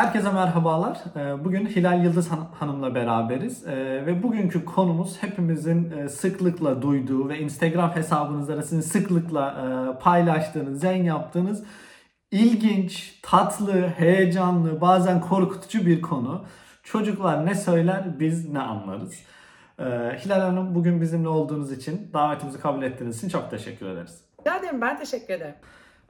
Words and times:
Herkese 0.00 0.32
merhabalar. 0.32 0.98
Ee, 1.16 1.44
Bugün 1.44 1.66
Hilal 1.66 2.04
Yıldız 2.04 2.30
Han- 2.30 2.48
Hanım'la 2.60 2.94
beraberiz 2.94 3.66
Ee, 3.66 3.76
ve 4.06 4.22
bugünkü 4.22 4.64
konumuz 4.64 5.22
hepimizin 5.22 5.90
e, 5.90 6.08
sıklıkla 6.08 6.82
duyduğu 6.82 7.28
ve 7.28 7.38
Instagram 7.38 7.96
hesabınızda 7.96 8.56
da 8.56 8.62
sizin 8.62 8.80
sıklıkla 8.80 9.48
e, 9.50 9.98
paylaştığınız, 10.02 10.84
yayın 10.84 11.04
yaptığınız 11.04 11.64
ilginç, 12.30 13.18
tatlı, 13.22 13.88
heyecanlı, 13.88 14.80
bazen 14.80 15.20
korkutucu 15.20 15.86
bir 15.86 16.02
konu. 16.02 16.44
Çocuklar 16.82 17.46
ne 17.46 17.54
söyler, 17.54 18.20
biz 18.20 18.48
ne 18.52 18.60
anlarız. 18.60 19.14
Ee, 19.78 19.84
Hilal 20.24 20.40
Hanım 20.40 20.74
bugün 20.74 21.00
bizimle 21.00 21.28
olduğunuz 21.28 21.72
için, 21.72 22.10
davetimizi 22.14 22.60
kabul 22.60 22.82
ettiğiniz 22.82 23.18
için 23.18 23.28
çok 23.28 23.50
teşekkür 23.50 23.86
ederiz. 23.86 24.20
Rica 24.40 24.56
ederim 24.56 24.80
ben 24.80 24.98
teşekkür 24.98 25.34
ederim. 25.34 25.54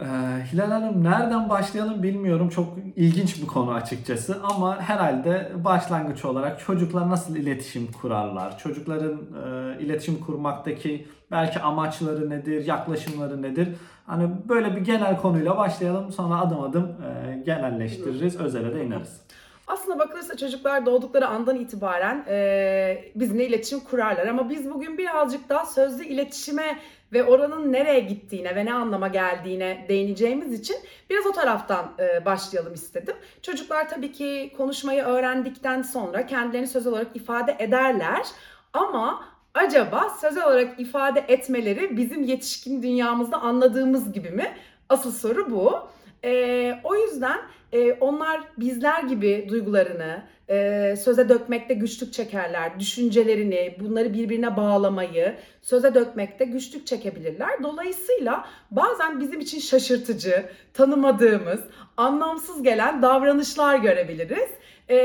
Ee, 0.00 0.04
Hilal 0.52 0.70
Hanım 0.70 1.04
nereden 1.04 1.48
başlayalım 1.48 2.02
bilmiyorum. 2.02 2.48
Çok 2.48 2.78
ilginç 2.96 3.42
bir 3.42 3.46
konu 3.46 3.72
açıkçası 3.72 4.40
ama 4.42 4.80
herhalde 4.80 5.52
başlangıç 5.64 6.24
olarak 6.24 6.60
çocuklar 6.60 7.10
nasıl 7.10 7.36
iletişim 7.36 7.92
kurarlar? 7.92 8.58
Çocukların 8.58 9.18
e, 9.18 9.82
iletişim 9.82 10.20
kurmaktaki 10.20 11.08
belki 11.30 11.60
amaçları 11.60 12.30
nedir, 12.30 12.66
yaklaşımları 12.66 13.42
nedir? 13.42 13.68
Hani 14.06 14.28
böyle 14.48 14.76
bir 14.76 14.80
genel 14.80 15.16
konuyla 15.16 15.56
başlayalım 15.56 16.12
sonra 16.12 16.40
adım 16.40 16.60
adım 16.60 16.84
e, 16.84 17.42
genelleştiririz, 17.46 18.36
özele 18.36 18.74
de 18.74 18.84
ineriz. 18.84 19.20
Aslında 19.66 19.98
bakılırsa 19.98 20.36
çocuklar 20.36 20.86
doğdukları 20.86 21.26
andan 21.26 21.56
itibaren 21.56 22.24
e, 22.28 23.12
bizimle 23.14 23.46
iletişim 23.46 23.80
kurarlar. 23.80 24.26
Ama 24.26 24.50
biz 24.50 24.70
bugün 24.70 24.98
birazcık 24.98 25.48
daha 25.48 25.66
sözlü 25.66 26.04
iletişime 26.04 26.78
ve 27.12 27.24
oranın 27.24 27.72
nereye 27.72 28.00
gittiğine 28.00 28.56
ve 28.56 28.64
ne 28.64 28.72
anlama 28.72 29.08
geldiğine 29.08 29.86
değineceğimiz 29.88 30.60
için 30.60 30.76
biraz 31.10 31.26
o 31.26 31.32
taraftan 31.32 31.92
e, 31.98 32.24
başlayalım 32.24 32.74
istedim. 32.74 33.16
Çocuklar 33.42 33.88
tabii 33.88 34.12
ki 34.12 34.52
konuşmayı 34.56 35.02
öğrendikten 35.02 35.82
sonra 35.82 36.26
kendilerini 36.26 36.66
sözel 36.68 36.92
olarak 36.92 37.16
ifade 37.16 37.56
ederler. 37.58 38.26
Ama 38.72 39.24
acaba 39.54 40.08
sözel 40.20 40.46
olarak 40.46 40.80
ifade 40.80 41.24
etmeleri 41.28 41.96
bizim 41.96 42.22
yetişkin 42.22 42.82
dünyamızda 42.82 43.36
anladığımız 43.36 44.12
gibi 44.12 44.30
mi? 44.30 44.56
Asıl 44.88 45.12
soru 45.12 45.50
bu. 45.50 45.88
Ee, 46.24 46.80
o 46.84 46.94
yüzden 46.94 47.38
e, 47.72 47.92
onlar 47.92 48.40
bizler 48.58 49.02
gibi 49.02 49.46
duygularını 49.48 50.22
e, 50.50 50.94
söze 50.96 51.28
dökmekte 51.28 51.74
güçlük 51.74 52.12
çekerler. 52.12 52.80
Düşüncelerini, 52.80 53.76
bunları 53.80 54.14
birbirine 54.14 54.56
bağlamayı 54.56 55.34
söze 55.62 55.94
dökmekte 55.94 56.44
güçlük 56.44 56.86
çekebilirler. 56.86 57.62
Dolayısıyla 57.62 58.44
bazen 58.70 59.20
bizim 59.20 59.40
için 59.40 59.60
şaşırtıcı, 59.60 60.44
tanımadığımız, 60.74 61.60
anlamsız 61.96 62.62
gelen 62.62 63.02
davranışlar 63.02 63.78
görebiliriz. 63.78 64.50
E, 64.88 64.96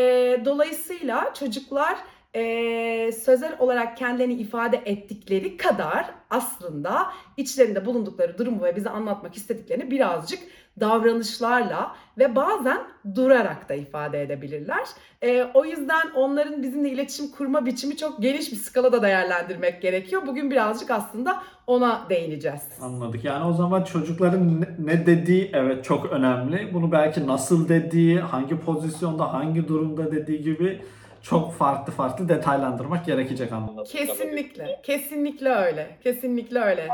dolayısıyla 0.45 1.33
çocuklar 1.33 1.97
e, 2.35 3.11
sözel 3.11 3.55
olarak 3.59 3.97
kendilerini 3.97 4.33
ifade 4.33 4.81
ettikleri 4.85 5.57
kadar 5.57 6.05
aslında 6.29 7.11
içlerinde 7.37 7.85
bulundukları 7.85 8.37
durumu 8.37 8.63
ve 8.63 8.75
bize 8.75 8.89
anlatmak 8.89 9.37
istediklerini 9.37 9.91
birazcık 9.91 10.39
davranışlarla 10.79 11.95
ve 12.17 12.35
bazen 12.35 12.77
durarak 13.15 13.69
da 13.69 13.73
ifade 13.73 14.21
edebilirler. 14.21 14.83
E, 15.21 15.43
o 15.53 15.65
yüzden 15.65 16.11
onların 16.15 16.63
bizimle 16.63 16.89
iletişim 16.89 17.31
kurma 17.31 17.65
biçimi 17.65 17.97
çok 17.97 18.21
geniş 18.21 18.51
bir 18.51 18.57
skalada 18.57 19.01
değerlendirmek 19.01 19.81
gerekiyor. 19.81 20.21
Bugün 20.27 20.51
birazcık 20.51 20.91
aslında 20.91 21.41
ona 21.67 22.05
değineceğiz. 22.09 22.61
Anladık. 22.81 23.23
Yani 23.23 23.45
o 23.45 23.53
zaman 23.53 23.83
çocukların 23.83 24.65
ne- 24.79 25.05
dediği 25.05 25.51
evet 25.53 25.83
çok 25.83 26.05
önemli. 26.11 26.73
Bunu 26.73 26.91
belki 26.91 27.27
nasıl 27.27 27.69
dediği, 27.69 28.19
hangi 28.19 28.59
pozisyonda, 28.59 29.33
hangi 29.33 29.67
durumda 29.67 30.11
dediği 30.11 30.41
gibi 30.41 30.81
çok 31.21 31.53
farklı 31.53 31.93
farklı 31.93 32.29
detaylandırmak 32.29 33.05
gerekecek 33.05 33.51
anlamda. 33.51 33.83
Kesinlikle, 33.83 34.79
kesinlikle 34.83 35.49
öyle, 35.49 35.97
kesinlikle 36.03 36.59
öyle. 36.59 36.87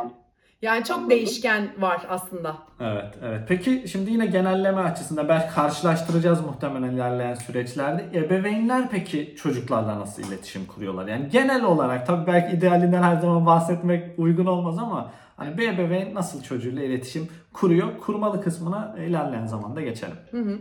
Yani 0.61 0.83
çok 0.83 1.09
değişken 1.09 1.71
var 1.77 2.01
aslında. 2.09 2.57
Evet, 2.79 3.13
evet. 3.23 3.41
Peki 3.47 3.83
şimdi 3.87 4.11
yine 4.11 4.25
genelleme 4.25 4.81
açısından 4.81 5.29
belki 5.29 5.53
karşılaştıracağız 5.53 6.41
muhtemelen 6.41 6.93
ilerleyen 6.93 7.33
süreçlerde. 7.33 8.19
Ebeveynler 8.19 8.89
peki 8.91 9.35
çocuklarla 9.37 9.99
nasıl 9.99 10.23
iletişim 10.23 10.65
kuruyorlar? 10.65 11.07
Yani 11.07 11.29
genel 11.29 11.63
olarak 11.63 12.07
tabii 12.07 12.27
belki 12.27 12.57
idealinden 12.57 13.03
her 13.03 13.15
zaman 13.15 13.45
bahsetmek 13.45 14.19
uygun 14.19 14.45
olmaz 14.45 14.77
ama 14.79 15.11
hani 15.37 15.57
bir 15.57 15.73
ebeveyn 15.73 16.15
nasıl 16.15 16.43
çocuğuyla 16.43 16.83
iletişim 16.83 17.27
kuruyor? 17.53 17.87
Kurmalı 18.05 18.41
kısmına 18.41 18.95
ilerleyen 18.99 19.45
zamanda 19.45 19.81
geçelim. 19.81 20.17
Hı 20.31 20.41
hı. 20.41 20.57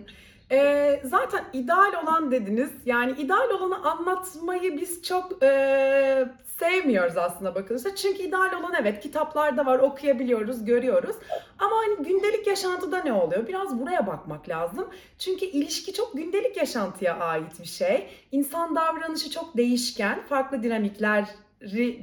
Ee, 0.52 1.00
zaten 1.04 1.44
ideal 1.52 2.02
olan 2.04 2.30
dediniz. 2.30 2.70
Yani 2.86 3.12
ideal 3.12 3.50
olanı 3.50 3.90
anlatmayı 3.90 4.76
biz 4.80 5.02
çok 5.02 5.42
e, 5.42 6.28
sevmiyoruz 6.60 7.16
aslında 7.16 7.54
bakılırsa. 7.54 7.96
Çünkü 7.96 8.22
ideal 8.22 8.52
olan 8.60 8.74
evet 8.80 9.00
kitaplarda 9.00 9.66
var 9.66 9.78
okuyabiliyoruz, 9.78 10.64
görüyoruz. 10.64 11.16
Ama 11.58 11.76
hani 11.76 12.06
gündelik 12.06 12.46
yaşantıda 12.46 13.02
ne 13.02 13.12
oluyor? 13.12 13.48
Biraz 13.48 13.80
buraya 13.80 14.06
bakmak 14.06 14.48
lazım. 14.48 14.88
Çünkü 15.18 15.46
ilişki 15.46 15.92
çok 15.92 16.12
gündelik 16.12 16.56
yaşantıya 16.56 17.16
ait 17.16 17.60
bir 17.60 17.68
şey. 17.68 18.08
İnsan 18.32 18.76
davranışı 18.76 19.30
çok 19.30 19.56
değişken, 19.56 20.22
farklı 20.28 20.62
dinamikleri 20.62 21.26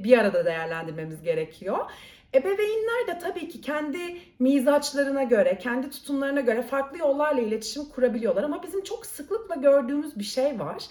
bir 0.04 0.18
arada 0.18 0.44
değerlendirmemiz 0.44 1.22
gerekiyor. 1.22 1.78
Ebeveynler 2.34 3.06
de 3.06 3.18
tabii 3.18 3.48
ki 3.48 3.60
kendi 3.60 4.18
mizaçlarına 4.38 5.22
göre, 5.22 5.58
kendi 5.58 5.90
tutumlarına 5.90 6.40
göre 6.40 6.62
farklı 6.62 6.98
yollarla 6.98 7.40
iletişim 7.40 7.84
kurabiliyorlar. 7.84 8.42
Ama 8.42 8.62
bizim 8.62 8.82
çok 8.82 9.06
sıklıkla 9.06 9.54
gördüğümüz 9.54 10.18
bir 10.18 10.24
şey 10.24 10.60
var. 10.60 10.84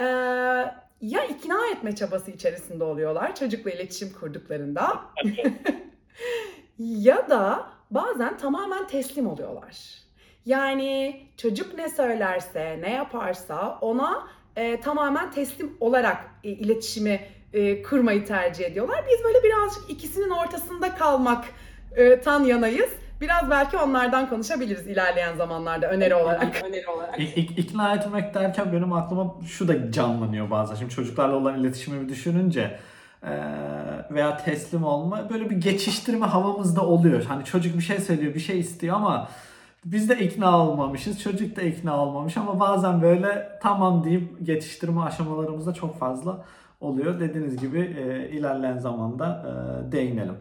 Ee, 0.00 0.74
ya 1.02 1.24
ikna 1.24 1.66
etme 1.66 1.94
çabası 1.94 2.30
içerisinde 2.30 2.84
oluyorlar 2.84 3.34
çocukla 3.34 3.70
iletişim 3.70 4.12
kurduklarında. 4.12 5.00
ya 6.78 7.30
da 7.30 7.66
bazen 7.90 8.38
tamamen 8.38 8.86
teslim 8.86 9.26
oluyorlar. 9.26 10.02
Yani 10.46 11.20
çocuk 11.36 11.74
ne 11.74 11.88
söylerse, 11.88 12.78
ne 12.80 12.92
yaparsa 12.92 13.78
ona 13.80 14.28
e, 14.56 14.80
tamamen 14.80 15.30
teslim 15.30 15.76
olarak 15.80 16.24
e, 16.44 16.48
iletişimi 16.48 17.20
e, 17.52 17.82
kurmayı 17.82 18.24
tercih 18.24 18.64
ediyorlar. 18.64 19.04
Biz 19.10 19.24
böyle 19.24 19.42
birazcık 19.42 19.90
ikisinin 19.90 20.30
ortasında 20.30 20.94
kalmak 20.94 21.44
e, 21.96 22.20
tan 22.20 22.44
yanayız. 22.44 22.90
Biraz 23.22 23.50
belki 23.50 23.78
onlardan 23.78 24.28
konuşabiliriz 24.28 24.86
ilerleyen 24.86 25.36
zamanlarda 25.36 25.90
öneri 25.90 26.14
olarak. 26.14 26.62
öneri 26.68 26.86
olarak. 26.88 27.18
İk- 27.20 27.36
ik- 27.36 27.58
ikna 27.60 27.94
etmek 27.94 28.34
derken 28.34 28.72
benim 28.72 28.92
aklıma 28.92 29.34
şu 29.46 29.68
da 29.68 29.92
canlanıyor 29.92 30.50
bazen. 30.50 30.74
Şimdi 30.74 30.94
çocuklarla 30.94 31.36
olan 31.36 31.60
iletişimi 31.60 32.00
bir 32.04 32.08
düşününce 32.08 32.78
eee, 33.24 33.30
veya 34.10 34.36
teslim 34.36 34.84
olma 34.84 35.30
böyle 35.30 35.50
bir 35.50 35.56
geçiştirme 35.56 36.26
havamızda 36.26 36.80
oluyor. 36.86 37.24
Hani 37.24 37.44
çocuk 37.44 37.76
bir 37.76 37.82
şey 37.82 37.98
söylüyor, 37.98 38.34
bir 38.34 38.40
şey 38.40 38.60
istiyor 38.60 38.96
ama 38.96 39.28
biz 39.84 40.08
de 40.08 40.18
ikna 40.18 40.58
olmamışız, 40.66 41.22
çocuk 41.22 41.56
da 41.56 41.62
ikna 41.62 41.96
olmamış 42.04 42.36
ama 42.36 42.60
bazen 42.60 43.02
böyle 43.02 43.58
tamam 43.62 44.04
deyip 44.04 44.46
geçiştirme 44.46 45.00
aşamalarımızda 45.00 45.74
çok 45.74 45.98
fazla 45.98 46.44
oluyor. 46.82 47.20
Dediğiniz 47.20 47.56
gibi 47.56 47.78
e, 47.80 48.28
ilerleyen 48.28 48.78
zamanda 48.78 49.42
e, 49.88 49.92
değinelim. 49.92 50.34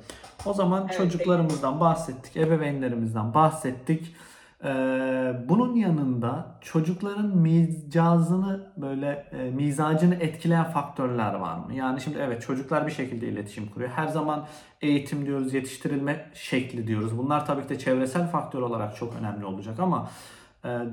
O 0.46 0.54
zaman 0.54 0.82
Evet, 0.82 0.98
çocuklarımızdan 0.98 1.80
bahsettik, 1.80 2.38
ebeveynlerimizden 2.38 3.34
bahsettik. 3.34 4.16
E, 4.64 4.70
bunun 5.50 5.76
yanında 5.76 6.46
çocukların 6.62 7.38
mizcazını 7.38 8.68
böyle 8.78 9.26
e, 9.32 9.52
mizacını 9.52 10.16
etkileyen 10.16 10.64
faktörler 10.72 11.34
var 11.34 11.58
mı? 11.58 11.74
Yani 11.74 12.02
şimdi 12.02 12.18
evet 12.18 12.42
çocuklar 12.42 12.88
bir 12.88 12.92
şekilde 12.92 13.28
iletişim 13.28 13.70
kuruyor. 13.70 13.90
Her 13.96 14.08
zaman 14.08 14.46
eğitim 14.82 15.26
diyoruz, 15.26 15.54
yetiştirilme 15.54 16.32
şekli 16.34 16.88
diyoruz. 16.88 17.18
Bunlar 17.18 17.46
tabii 17.46 17.64
ki 17.64 17.70
de 17.70 17.80
çevresel 17.80 18.28
faktör 18.28 18.62
olarak 18.62 18.96
çok 18.96 19.16
önemli 19.20 19.46
olacak 19.46 19.80
ama 19.80 20.10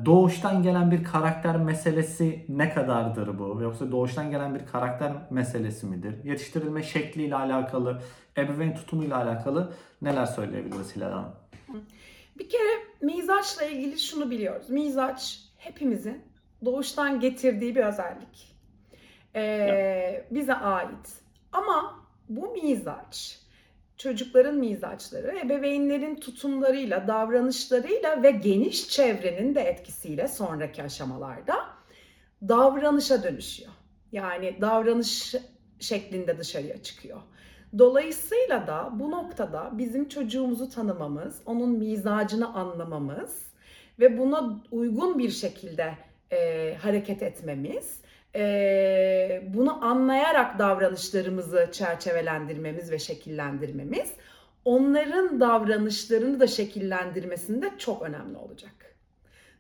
Doğuştan 0.04 0.62
gelen 0.62 0.90
bir 0.90 1.04
karakter 1.04 1.56
meselesi 1.56 2.44
ne 2.48 2.74
kadardır 2.74 3.38
bu? 3.38 3.62
Yoksa 3.62 3.92
doğuştan 3.92 4.30
gelen 4.30 4.54
bir 4.54 4.66
karakter 4.66 5.12
meselesi 5.30 5.86
midir? 5.86 6.24
Yetiştirilme 6.24 6.82
şekliyle 6.82 7.34
alakalı, 7.34 8.02
ebeveyn 8.38 8.74
tutumuyla 8.74 9.24
alakalı 9.24 9.72
neler 10.02 10.26
söyleyebiliriz 10.26 10.96
Hilal 10.96 11.10
Hanım? 11.10 11.32
Bir 12.38 12.48
kere 12.48 12.68
mizaçla 13.00 13.64
ilgili 13.64 13.98
şunu 13.98 14.30
biliyoruz. 14.30 14.70
Mizaç 14.70 15.40
hepimizin 15.56 16.22
doğuştan 16.64 17.20
getirdiği 17.20 17.76
bir 17.76 17.84
özellik. 17.84 18.56
Ee, 19.36 20.26
bize 20.30 20.54
ait. 20.54 21.22
Ama 21.52 22.04
bu 22.28 22.52
mizaç 22.52 23.40
çocukların 23.98 24.56
mizaçları, 24.56 25.38
ebeveynlerin 25.38 26.16
tutumlarıyla, 26.16 27.08
davranışlarıyla 27.08 28.22
ve 28.22 28.30
geniş 28.30 28.88
çevrenin 28.88 29.54
de 29.54 29.60
etkisiyle 29.60 30.28
sonraki 30.28 30.82
aşamalarda 30.82 31.54
davranışa 32.48 33.22
dönüşüyor. 33.22 33.72
Yani 34.12 34.56
davranış 34.60 35.34
şeklinde 35.80 36.38
dışarıya 36.38 36.82
çıkıyor. 36.82 37.20
Dolayısıyla 37.78 38.66
da 38.66 38.90
bu 38.92 39.10
noktada 39.10 39.70
bizim 39.78 40.08
çocuğumuzu 40.08 40.70
tanımamız, 40.70 41.40
onun 41.46 41.70
mizacını 41.70 42.54
anlamamız 42.54 43.42
ve 44.00 44.18
buna 44.18 44.60
uygun 44.70 45.18
bir 45.18 45.30
şekilde 45.30 45.94
e, 46.32 46.74
hareket 46.82 47.22
etmemiz, 47.22 48.00
e, 48.36 49.42
bunu 49.54 49.84
anlayarak 49.84 50.58
davranışlarımızı 50.58 51.68
çerçevelendirmemiz 51.72 52.90
ve 52.90 52.98
şekillendirmemiz, 52.98 54.12
onların 54.64 55.40
davranışlarını 55.40 56.40
da 56.40 56.46
şekillendirmesinde 56.46 57.70
çok 57.78 58.02
önemli 58.02 58.36
olacak. 58.36 58.78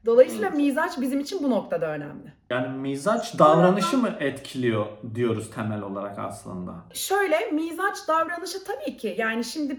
Dolayısıyla 0.06 0.50
mizaç 0.50 1.00
bizim 1.00 1.20
için 1.20 1.42
bu 1.42 1.50
noktada 1.50 1.86
önemli. 1.86 2.32
Yani 2.50 2.78
mizaç 2.78 3.38
davranışı 3.38 3.98
mı 3.98 4.16
etkiliyor 4.20 4.86
diyoruz 5.14 5.50
temel 5.50 5.82
olarak 5.82 6.18
aslında? 6.18 6.74
Şöyle 6.92 7.50
mizaç 7.50 8.08
davranışı 8.08 8.64
tabii 8.64 8.96
ki 8.96 9.14
yani 9.18 9.44
şimdi 9.44 9.76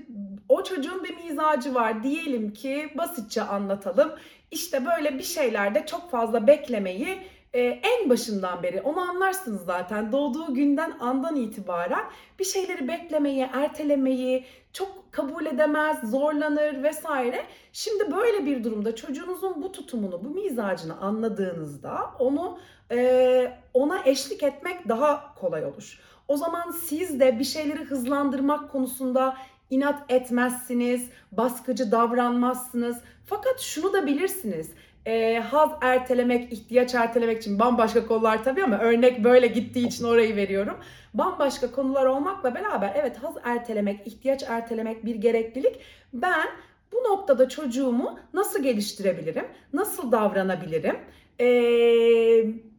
o 0.49 0.63
çocuğun 0.63 1.03
bir 1.03 1.15
mizacı 1.15 1.75
var 1.75 2.03
diyelim 2.03 2.53
ki 2.53 2.89
basitçe 2.97 3.41
anlatalım. 3.41 4.11
İşte 4.51 4.85
böyle 4.85 5.17
bir 5.17 5.23
şeylerde 5.23 5.85
çok 5.85 6.11
fazla 6.11 6.47
beklemeyi 6.47 7.19
e, 7.53 7.61
en 7.61 8.09
başından 8.09 8.63
beri 8.63 8.81
onu 8.81 8.99
anlarsınız 8.99 9.65
zaten 9.65 10.11
doğduğu 10.11 10.53
günden 10.53 10.93
andan 10.99 11.35
itibaren 11.35 12.05
bir 12.39 12.45
şeyleri 12.45 12.87
beklemeyi, 12.87 13.49
ertelemeyi 13.53 14.45
çok 14.73 15.11
kabul 15.11 15.45
edemez, 15.45 16.11
zorlanır 16.11 16.83
vesaire. 16.83 17.45
Şimdi 17.73 18.11
böyle 18.11 18.45
bir 18.45 18.63
durumda 18.63 18.95
çocuğunuzun 18.95 19.63
bu 19.63 19.71
tutumunu, 19.71 20.23
bu 20.25 20.29
mizacını 20.29 20.97
anladığınızda 20.97 21.99
onu 22.19 22.59
e, 22.91 23.51
ona 23.73 24.05
eşlik 24.05 24.43
etmek 24.43 24.89
daha 24.89 25.35
kolay 25.35 25.65
olur. 25.65 25.99
O 26.27 26.37
zaman 26.37 26.71
siz 26.71 27.19
de 27.19 27.39
bir 27.39 27.43
şeyleri 27.43 27.83
hızlandırmak 27.83 28.71
konusunda 28.71 29.37
inat 29.69 30.11
etmezsiniz, 30.11 31.09
baskıcı 31.31 31.91
davranmazsınız. 31.91 32.97
Fakat 33.25 33.59
şunu 33.59 33.93
da 33.93 34.05
bilirsiniz. 34.05 34.71
E, 35.05 35.39
haz 35.39 35.69
ertelemek, 35.81 36.53
ihtiyaç 36.53 36.95
ertelemek 36.95 37.37
için 37.37 37.59
bambaşka 37.59 38.07
konular 38.07 38.43
tabii 38.43 38.63
ama 38.63 38.79
örnek 38.79 39.23
böyle 39.23 39.47
gittiği 39.47 39.87
için 39.87 40.03
orayı 40.03 40.35
veriyorum. 40.35 40.77
Bambaşka 41.13 41.71
konular 41.71 42.05
olmakla 42.05 42.55
beraber 42.55 42.93
evet 42.95 43.17
haz 43.17 43.35
ertelemek, 43.43 44.07
ihtiyaç 44.07 44.43
ertelemek 44.43 45.05
bir 45.05 45.15
gereklilik. 45.15 45.79
Ben 46.13 46.47
bu 46.91 46.97
noktada 46.97 47.49
çocuğumu 47.49 48.19
nasıl 48.33 48.63
geliştirebilirim, 48.63 49.45
nasıl 49.73 50.11
davranabilirim 50.11 50.97
e, 51.39 51.47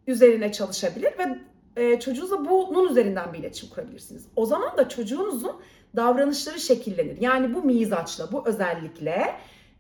üzerine 0.07 0.53
çalışabilir 0.53 1.13
ve 1.19 1.39
e, 1.77 2.01
çocuğunuzla 2.01 2.49
bunun 2.51 2.91
üzerinden 2.91 3.33
bir 3.33 3.39
iletişim 3.39 3.69
kurabilirsiniz. 3.71 4.27
O 4.37 4.47
zaman 4.47 4.77
da 4.77 4.89
çocuğunuzun 4.89 5.61
davranışları 5.97 6.61
şekillenir. 6.61 7.21
Yani 7.21 7.55
bu 7.55 7.63
mizaçla, 7.63 8.33
bu 8.33 8.49
özellikle 8.49 9.35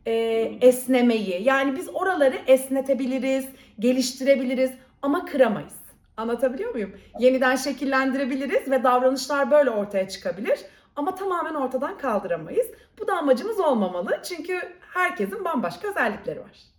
e, 0.06 0.12
esnemeyi, 0.60 1.42
yani 1.42 1.76
biz 1.76 1.88
oraları 1.88 2.36
esnetebiliriz, 2.46 3.48
geliştirebiliriz 3.78 4.70
ama 5.02 5.24
kıramayız. 5.24 5.74
Anlatabiliyor 6.16 6.72
muyum? 6.72 6.92
Yeniden 7.20 7.56
şekillendirebiliriz 7.56 8.70
ve 8.70 8.84
davranışlar 8.84 9.50
böyle 9.50 9.70
ortaya 9.70 10.08
çıkabilir. 10.08 10.58
Ama 10.96 11.14
tamamen 11.14 11.54
ortadan 11.54 11.98
kaldıramayız. 11.98 12.66
Bu 12.98 13.06
da 13.06 13.18
amacımız 13.18 13.60
olmamalı. 13.60 14.20
Çünkü 14.22 14.60
herkesin 14.80 15.44
bambaşka 15.44 15.88
özellikleri 15.88 16.40
var. 16.40 16.70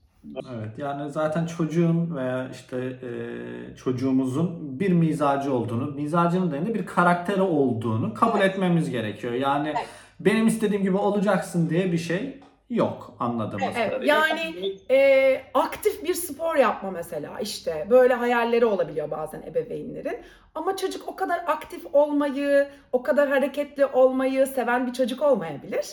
Evet 0.55 0.77
yani 0.77 1.11
zaten 1.11 1.45
çocuğun 1.45 2.15
veya 2.15 2.49
işte 2.49 2.77
e, 2.77 3.75
çocuğumuzun 3.75 4.79
bir 4.79 4.91
mizacı 4.91 5.53
olduğunu, 5.53 5.91
mizacının 5.91 6.51
da 6.51 6.73
bir 6.73 6.85
karakteri 6.85 7.41
olduğunu 7.41 8.13
kabul 8.13 8.41
etmemiz 8.41 8.89
gerekiyor. 8.89 9.33
Yani 9.33 9.67
Evet. 9.67 9.87
benim 10.19 10.47
istediğim 10.47 10.83
gibi 10.83 10.97
olacaksın 10.97 11.69
diye 11.69 11.91
bir 11.91 11.97
şey 11.97 12.40
yok 12.71 13.13
anladığımız 13.19 13.67
Evet, 13.77 13.89
kadarıyla. 13.89 14.15
yani 14.27 14.75
e, 14.91 15.41
aktif 15.53 16.03
bir 16.03 16.13
spor 16.13 16.55
yapma 16.55 16.91
mesela 16.91 17.39
işte 17.39 17.87
böyle 17.89 18.13
hayalleri 18.13 18.65
olabiliyor 18.65 19.11
bazen 19.11 19.41
ebeveynlerin. 19.41 20.17
Ama 20.55 20.77
çocuk 20.77 21.07
o 21.07 21.15
kadar 21.15 21.43
aktif 21.47 21.85
olmayı, 21.93 22.67
o 22.91 23.03
kadar 23.03 23.29
hareketli 23.29 23.85
olmayı 23.85 24.47
seven 24.47 24.87
bir 24.87 24.93
çocuk 24.93 25.21
olmayabilir. 25.21 25.85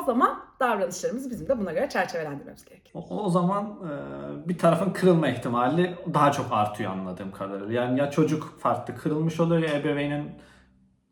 O 0.00 0.02
zaman 0.02 0.44
davranışlarımızı 0.60 1.30
bizim 1.30 1.48
de 1.48 1.58
buna 1.58 1.72
göre 1.72 1.88
çerçevelendirmemiz 1.88 2.64
gerekiyor. 2.64 3.04
O, 3.10 3.24
o 3.24 3.28
zaman 3.30 3.64
e, 3.64 4.48
bir 4.48 4.58
tarafın 4.58 4.90
kırılma 4.90 5.28
ihtimali 5.28 5.94
daha 6.14 6.32
çok 6.32 6.46
artıyor 6.50 6.92
anladığım 6.92 7.32
kadarıyla. 7.32 7.82
Yani 7.82 7.98
ya 7.98 8.10
çocuk 8.10 8.60
farklı 8.60 8.96
kırılmış 8.96 9.40
oluyor 9.40 9.62
ya 9.62 9.74
ebeveynin 9.74 10.30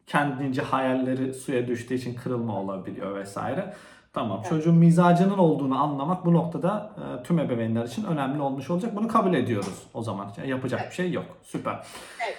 kendince 0.06 0.62
hayalleri 0.62 1.35
suya 1.35 1.67
düştüğü 1.67 1.94
için 1.94 2.15
kırılma 2.15 2.61
olabiliyor 2.61 3.15
vesaire. 3.17 3.75
Tamam 4.19 4.38
Evet. 4.41 4.49
çocuğun 4.49 4.75
mizacının 4.75 5.38
olduğunu 5.38 5.82
anlamak 5.82 6.26
bu 6.26 6.35
noktada 6.35 6.93
e, 6.97 7.23
tüm 7.23 7.38
ebeveynler 7.38 7.85
için 7.85 8.05
önemli 8.05 8.43
olmuş 8.43 8.70
olacak. 8.70 8.97
Bunu 8.97 9.09
kabul 9.09 9.35
ediyoruz 9.35 9.82
o 9.94 10.03
zaman. 10.03 10.32
Yani 10.37 10.50
yapacak 10.50 10.91
bir 10.91 10.94
şey 10.94 11.12
yok. 11.12 11.25
Süper. 11.43 11.87
Evet. 12.26 12.37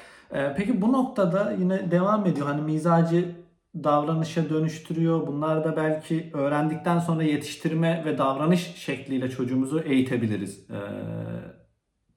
E, 0.52 0.56
peki 0.58 0.81
bu 0.81 0.94
noktada 0.94 1.52
yine 1.60 1.92
devam 1.92 2.26
ediyor. 2.26 2.48
Hani 2.48 2.62
mizacı 2.62 3.36
davranışa 3.76 4.50
dönüştürüyor. 4.50 5.28
Bunlar 5.28 5.64
da 5.64 5.76
belki 5.78 6.31
öğrendikten 6.34 7.00
sonra 7.00 7.24
yetiştirme 7.24 8.06
ve 8.06 8.18
davranış 8.18 8.76
şekliyle 8.76 9.30
çocuğumuzu 9.30 9.80
eğitebiliriz 9.80 10.70
e, 10.70 10.80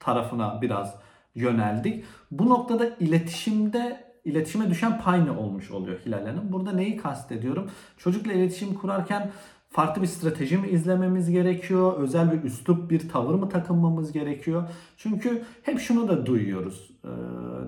tarafına 0.00 0.62
biraz 0.62 0.94
yöneldik. 1.34 2.04
Bu 2.30 2.48
noktada 2.48 2.86
iletişimde 3.00 4.11
iletişime 4.24 4.70
düşen 4.70 5.00
pay 5.00 5.26
ne 5.26 5.30
olmuş 5.30 5.70
oluyor 5.70 5.98
Hilal 6.06 6.26
Hanım? 6.26 6.52
Burada 6.52 6.72
neyi 6.72 6.96
kastediyorum? 6.96 7.70
Çocukla 7.98 8.32
iletişim 8.32 8.74
kurarken 8.74 9.30
farklı 9.70 10.02
bir 10.02 10.06
strateji 10.06 10.58
mi 10.58 10.68
izlememiz 10.68 11.30
gerekiyor? 11.30 11.92
Özel 11.98 12.32
bir 12.32 12.42
üslup, 12.42 12.90
bir 12.90 13.08
tavır 13.08 13.34
mı 13.34 13.48
takınmamız 13.48 14.12
gerekiyor? 14.12 14.62
Çünkü 14.96 15.42
hep 15.62 15.80
şunu 15.80 16.08
da 16.08 16.26
duyuyoruz. 16.26 16.90
Ee, 17.04 17.08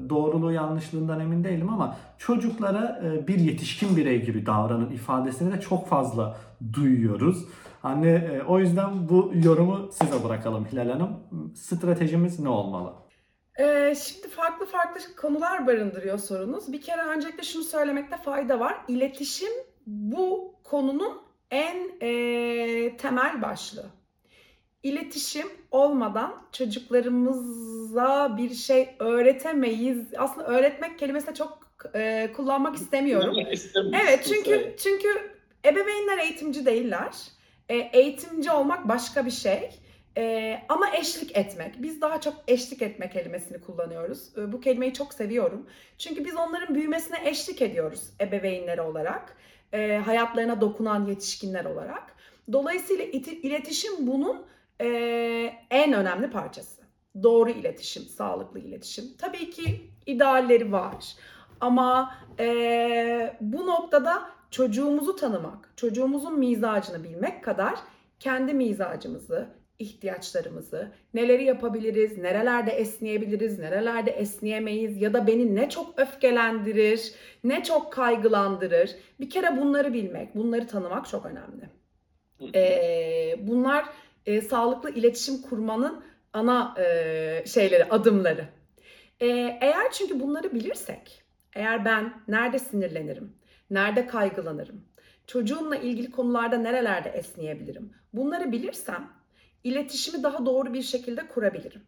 doğruluğu 0.09 0.53
yanlışlığından 0.53 1.21
emin 1.21 1.45
değilim 1.45 1.69
ama 1.69 1.97
çocuklara 2.19 3.03
e, 3.05 3.29
bir 3.29 3.39
yetişkin 3.39 3.97
birey 3.97 4.25
gibi 4.25 4.47
davranın 4.47 4.91
ifadesini 4.91 5.53
de 5.53 5.61
çok 5.61 5.89
fazla 5.89 6.37
duyuyoruz. 6.73 7.45
Hani 7.83 8.07
e, 8.07 8.43
o 8.43 8.59
yüzden 8.59 9.09
bu 9.09 9.33
yorumu 9.35 9.89
size 9.93 10.25
bırakalım 10.25 10.67
Hilal 10.73 10.91
Hanım. 10.91 11.11
Stratejimiz 11.55 12.41
ne 12.41 12.49
olmalı? 12.49 13.04
Ee, 13.59 13.95
şimdi 13.95 14.29
farklı 14.29 14.67
farklı 14.67 15.17
konular 15.17 15.67
barındırıyor 15.67 16.19
sorunuz. 16.19 16.73
Bir 16.73 16.81
kere 16.81 17.03
öncelikle 17.03 17.43
şunu 17.43 17.63
söylemekte 17.63 18.17
fayda 18.17 18.61
var. 18.61 18.77
İletişim 18.89 19.53
bu 19.87 20.55
konunun 20.65 21.23
en 21.51 21.77
e, 22.01 22.97
temel 22.97 23.43
başlığı. 23.43 23.87
İletişim 24.83 25.47
olmadan 25.71 26.47
çocuklarımıza 26.53 28.37
bir 28.37 28.55
şey 28.55 28.97
öğretemeyiz. 28.99 30.07
Aslında 30.19 30.47
öğretmek 30.47 30.99
kelimesini 30.99 31.35
çok 31.35 31.59
e, 31.95 32.33
kullanmak 32.37 32.77
istemiyorum. 32.77 33.35
Evet 34.05 34.25
çünkü 34.29 34.75
çünkü 34.79 35.09
ebeveynler 35.67 36.19
eğitimci 36.19 36.67
değiller. 36.67 37.13
E, 37.69 37.77
eğitimci 37.77 38.51
olmak 38.51 38.89
başka 38.89 39.27
bir 39.27 39.31
şey. 39.31 39.71
E, 40.19 40.61
ama 40.69 40.87
eşlik 40.97 41.37
etmek. 41.37 41.83
Biz 41.83 42.01
daha 42.01 42.21
çok 42.21 42.35
eşlik 42.49 42.83
etme 42.83 43.11
kelimesini 43.11 43.61
kullanıyoruz. 43.61 44.39
E, 44.39 44.53
bu 44.53 44.61
kelimeyi 44.61 44.93
çok 44.95 45.15
seviyorum. 45.15 45.67
Çünkü 45.99 46.25
biz 46.25 46.37
onların 46.37 46.75
büyümesine 46.75 47.29
eşlik 47.29 47.63
ediyoruz 47.63 48.11
ebeveynler 48.21 48.79
olarak. 48.79 49.37
E, 49.73 49.97
hayatlarına 49.97 50.61
dokunan 50.61 51.07
yetişkinler 51.07 51.65
olarak. 51.65 52.15
Dolayısıyla 52.53 53.05
iti- 53.05 53.41
iletişim 53.41 54.07
bunun 54.07 54.47
e, 54.81 54.87
en 55.71 55.93
önemli 55.93 56.31
parçası. 56.31 56.83
Doğru 57.23 57.51
iletişim, 57.51 58.03
sağlıklı 58.03 58.61
iletişim. 58.61 59.05
Tabii 59.19 59.51
ki 59.51 59.91
idealleri 60.07 60.73
var. 60.73 61.17
Ama 61.61 62.15
e, 62.39 63.37
bu 63.41 63.67
noktada 63.67 64.31
çocuğumuzu 64.51 65.17
tanımak, 65.17 65.73
çocuğumuzun 65.77 66.39
mizacını 66.39 67.05
bilmek 67.05 67.45
kadar 67.45 67.75
kendi 68.21 68.55
mizacımızı, 68.55 69.49
ihtiyaçlarımızı, 69.79 70.93
neleri 71.15 71.45
yapabiliriz, 71.45 72.19
nerelerde 72.19 72.71
esneyebiliriz, 72.71 73.59
nerelerde 73.59 74.11
esneyemeyiz 74.11 75.03
ya 75.03 75.13
da 75.13 75.27
beni 75.27 75.55
ne 75.55 75.69
çok 75.71 75.99
öfkelendirir, 75.99 77.13
ne 77.45 77.63
çok 77.63 77.93
kaygılandırır. 77.93 78.91
Bir 79.21 79.31
kere 79.31 79.57
bunları 79.57 79.93
bilmek, 79.93 80.35
bunları 80.35 80.67
tanımak 80.67 81.09
çok 81.09 81.27
önemli. 81.27 81.69
Ee, 82.55 83.37
bunlar 83.39 83.85
e, 84.27 84.41
sağlıklı 84.41 84.91
iletişim 84.91 85.43
kurmanın 85.43 86.05
ana 86.33 86.75
e, 86.79 87.45
şeyleri, 87.47 87.85
adımları. 87.85 88.49
Ee, 89.21 89.59
eğer 89.61 89.93
çünkü 89.93 90.21
bunları 90.21 90.53
bilirsek, 90.53 91.25
eğer 91.55 91.85
ben 91.85 92.23
nerede 92.29 92.59
sinirlenirim, 92.59 93.37
nerede 93.71 94.07
kaygılanırım, 94.07 94.85
çocuğumla 95.27 95.77
ilgili 95.77 96.11
konularda 96.11 96.59
nerelerde 96.59 97.09
esneyebilirim, 97.09 97.93
bunları 98.13 98.53
bilirsem 98.53 99.09
iletişimi 99.65 100.23
daha 100.23 100.47
doğru 100.47 100.75
bir 100.75 100.83
şekilde 100.83 101.29
kurabilirim. 101.29 101.83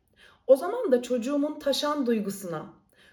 O 0.46 0.56
zaman 0.56 0.92
da 0.92 1.02
çocuğumun 1.02 1.58
taşan 1.58 2.06
duygusuna, 2.06 2.66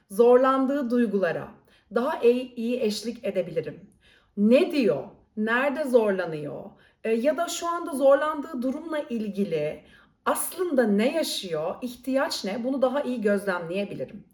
zorlandığı 0.09 0.89
duygulara 0.89 1.51
daha 1.95 2.19
iyi, 2.19 2.81
eşlik 2.81 3.25
edebilirim. 3.25 3.89
Ne 4.37 4.71
diyor? 4.71 5.03
Nerede 5.37 5.83
zorlanıyor? 5.83 6.63
E, 7.03 7.11
ya 7.11 7.37
da 7.37 7.47
şu 7.47 7.67
anda 7.67 7.91
zorlandığı 7.91 8.61
durumla 8.61 8.99
ilgili 8.99 9.83
aslında 10.25 10.83
ne 10.83 11.15
yaşıyor, 11.15 11.75
ihtiyaç 11.81 12.45
ne 12.45 12.63
bunu 12.63 12.81
daha 12.81 13.01
iyi 13.01 13.21
gözlemleyebilirim. 13.21 14.27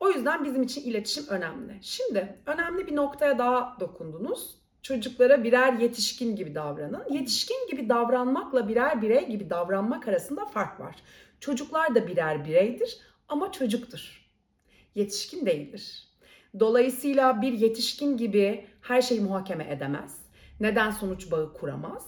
O 0.00 0.10
yüzden 0.10 0.44
bizim 0.44 0.62
için 0.62 0.82
iletişim 0.82 1.24
önemli. 1.28 1.78
Şimdi 1.82 2.42
önemli 2.46 2.86
bir 2.86 2.96
noktaya 2.96 3.38
daha 3.38 3.76
dokundunuz. 3.80 4.61
Çocuklara 4.82 5.44
birer 5.44 5.72
yetişkin 5.72 6.36
gibi 6.36 6.54
davranın. 6.54 7.04
Yetişkin 7.10 7.66
gibi 7.70 7.88
davranmakla 7.88 8.68
birer 8.68 9.02
birey 9.02 9.28
gibi 9.28 9.50
davranmak 9.50 10.08
arasında 10.08 10.44
fark 10.44 10.80
var. 10.80 10.96
Çocuklar 11.40 11.94
da 11.94 12.06
birer 12.06 12.44
bireydir 12.44 12.98
ama 13.28 13.52
çocuktur. 13.52 14.28
Yetişkin 14.94 15.46
değildir. 15.46 16.08
Dolayısıyla 16.60 17.42
bir 17.42 17.52
yetişkin 17.52 18.16
gibi 18.16 18.66
her 18.80 19.02
şeyi 19.02 19.20
muhakeme 19.20 19.70
edemez. 19.70 20.18
Neden 20.60 20.90
sonuç 20.90 21.30
bağı 21.30 21.52
kuramaz. 21.52 22.06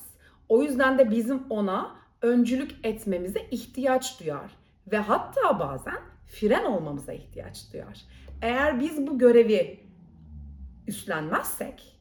O 0.49 0.63
yüzden 0.63 0.99
de 0.99 1.11
bizim 1.11 1.43
ona 1.51 1.97
öncülük 2.23 2.75
etmemize 2.83 3.47
ihtiyaç 3.51 4.21
duyar 4.21 4.51
ve 4.93 4.99
hatta 4.99 5.61
bazen 5.61 5.99
fren 6.27 6.65
olmamıza 6.65 7.13
ihtiyaç 7.13 7.73
duyar. 7.73 8.01
Eğer 8.43 8.81
biz 8.81 9.07
bu 9.07 9.19
görevi 9.19 9.81
üstlenmezsek 10.87 11.94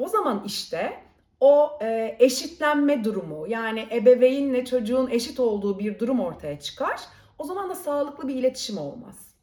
o 0.00 0.08
zaman 0.08 0.42
işte 0.46 0.92
o 1.40 1.78
e, 1.82 2.16
eşitlenme 2.18 3.04
durumu 3.04 3.46
yani 3.48 3.88
ebeveynle 3.92 4.64
çocuğun 4.64 5.10
eşit 5.10 5.40
olduğu 5.40 5.78
bir 5.78 5.98
durum 5.98 6.20
ortaya 6.20 6.60
çıkar. 6.60 7.00
O 7.38 7.44
zaman 7.44 7.70
da 7.70 7.74
sağlıklı 7.74 8.28
bir 8.28 8.34
iletişim 8.34 8.78
olmaz. 8.78 9.34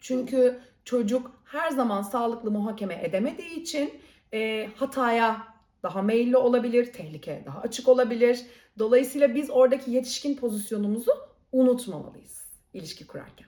Çünkü 0.00 0.60
çocuk 0.84 1.32
her 1.44 1.70
zaman 1.70 2.02
sağlıklı 2.02 2.50
muhakeme 2.50 3.00
edemediği 3.02 3.60
için 3.60 3.94
e, 4.34 4.68
hataya 4.76 5.46
daha 5.82 6.02
meyilli 6.02 6.36
olabilir, 6.36 6.92
tehlikeye 6.92 7.44
daha 7.46 7.60
açık 7.60 7.88
olabilir. 7.88 8.40
Dolayısıyla 8.78 9.34
biz 9.34 9.50
oradaki 9.50 9.90
yetişkin 9.90 10.36
pozisyonumuzu 10.36 11.12
unutmamalıyız 11.52 12.40
ilişki 12.74 13.06
kurarken. 13.06 13.46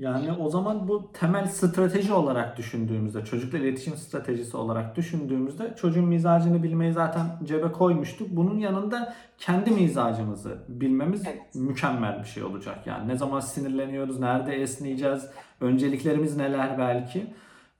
Yani 0.00 0.32
o 0.32 0.48
zaman 0.48 0.88
bu 0.88 1.10
temel 1.12 1.46
strateji 1.46 2.12
olarak 2.12 2.58
düşündüğümüzde, 2.58 3.24
çocukla 3.24 3.58
iletişim 3.58 3.96
stratejisi 3.96 4.56
olarak 4.56 4.96
düşündüğümüzde 4.96 5.74
çocuğun 5.76 6.04
mizacını 6.04 6.62
bilmeyi 6.62 6.92
zaten 6.92 7.26
cebe 7.44 7.72
koymuştuk. 7.72 8.28
Bunun 8.30 8.58
yanında 8.58 9.14
kendi 9.38 9.70
mizacımızı 9.70 10.58
bilmemiz 10.68 11.22
Evet. 11.26 11.54
mükemmel 11.54 12.18
bir 12.18 12.28
şey 12.28 12.42
olacak. 12.42 12.86
Yani 12.86 13.08
ne 13.08 13.16
zaman 13.16 13.40
sinirleniyoruz, 13.40 14.20
nerede 14.20 14.54
esneyeceğiz, 14.54 15.26
önceliklerimiz 15.60 16.36
neler 16.36 16.78
belki. 16.78 17.18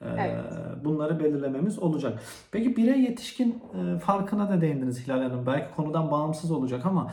Ee, 0.00 0.06
Evet. 0.18 0.44
Bunları 0.84 1.20
belirlememiz 1.20 1.78
olacak. 1.78 2.22
Peki 2.52 2.76
birey 2.76 3.00
yetişkin 3.00 3.62
e, 3.74 3.98
farkına 3.98 4.48
da 4.50 4.60
değindiniz 4.60 5.06
Hilal 5.06 5.22
Hanım. 5.22 5.46
Belki 5.46 5.74
konudan 5.76 6.10
bağımsız 6.10 6.50
olacak 6.50 6.86
ama 6.86 7.10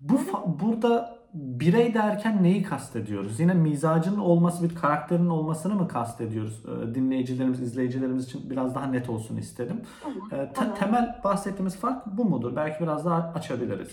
bu 0.00 0.20
burada 0.60 1.15
birey 1.36 1.94
derken 1.94 2.42
neyi 2.42 2.62
kastediyoruz? 2.62 3.40
Yine 3.40 3.54
mizacının 3.54 4.18
olması, 4.18 4.70
bir 4.70 4.74
karakterin 4.74 5.28
olmasını 5.28 5.74
mı 5.74 5.88
kastediyoruz? 5.88 6.62
Ee, 6.66 6.94
Dinleyicilerimiz, 6.94 7.60
izleyicilerimiz 7.62 8.24
için 8.24 8.50
biraz 8.50 8.74
daha 8.74 8.86
net 8.86 9.10
olsun 9.10 9.36
istedim. 9.36 9.80
Ee, 10.32 10.36
te- 10.36 10.50
Tamam. 10.54 10.74
temel 10.74 11.20
bahsettiğimiz 11.24 11.76
fark 11.76 12.06
bu 12.06 12.24
mudur? 12.24 12.56
Belki 12.56 12.82
biraz 12.82 13.04
daha 13.04 13.32
açabiliriz. 13.34 13.88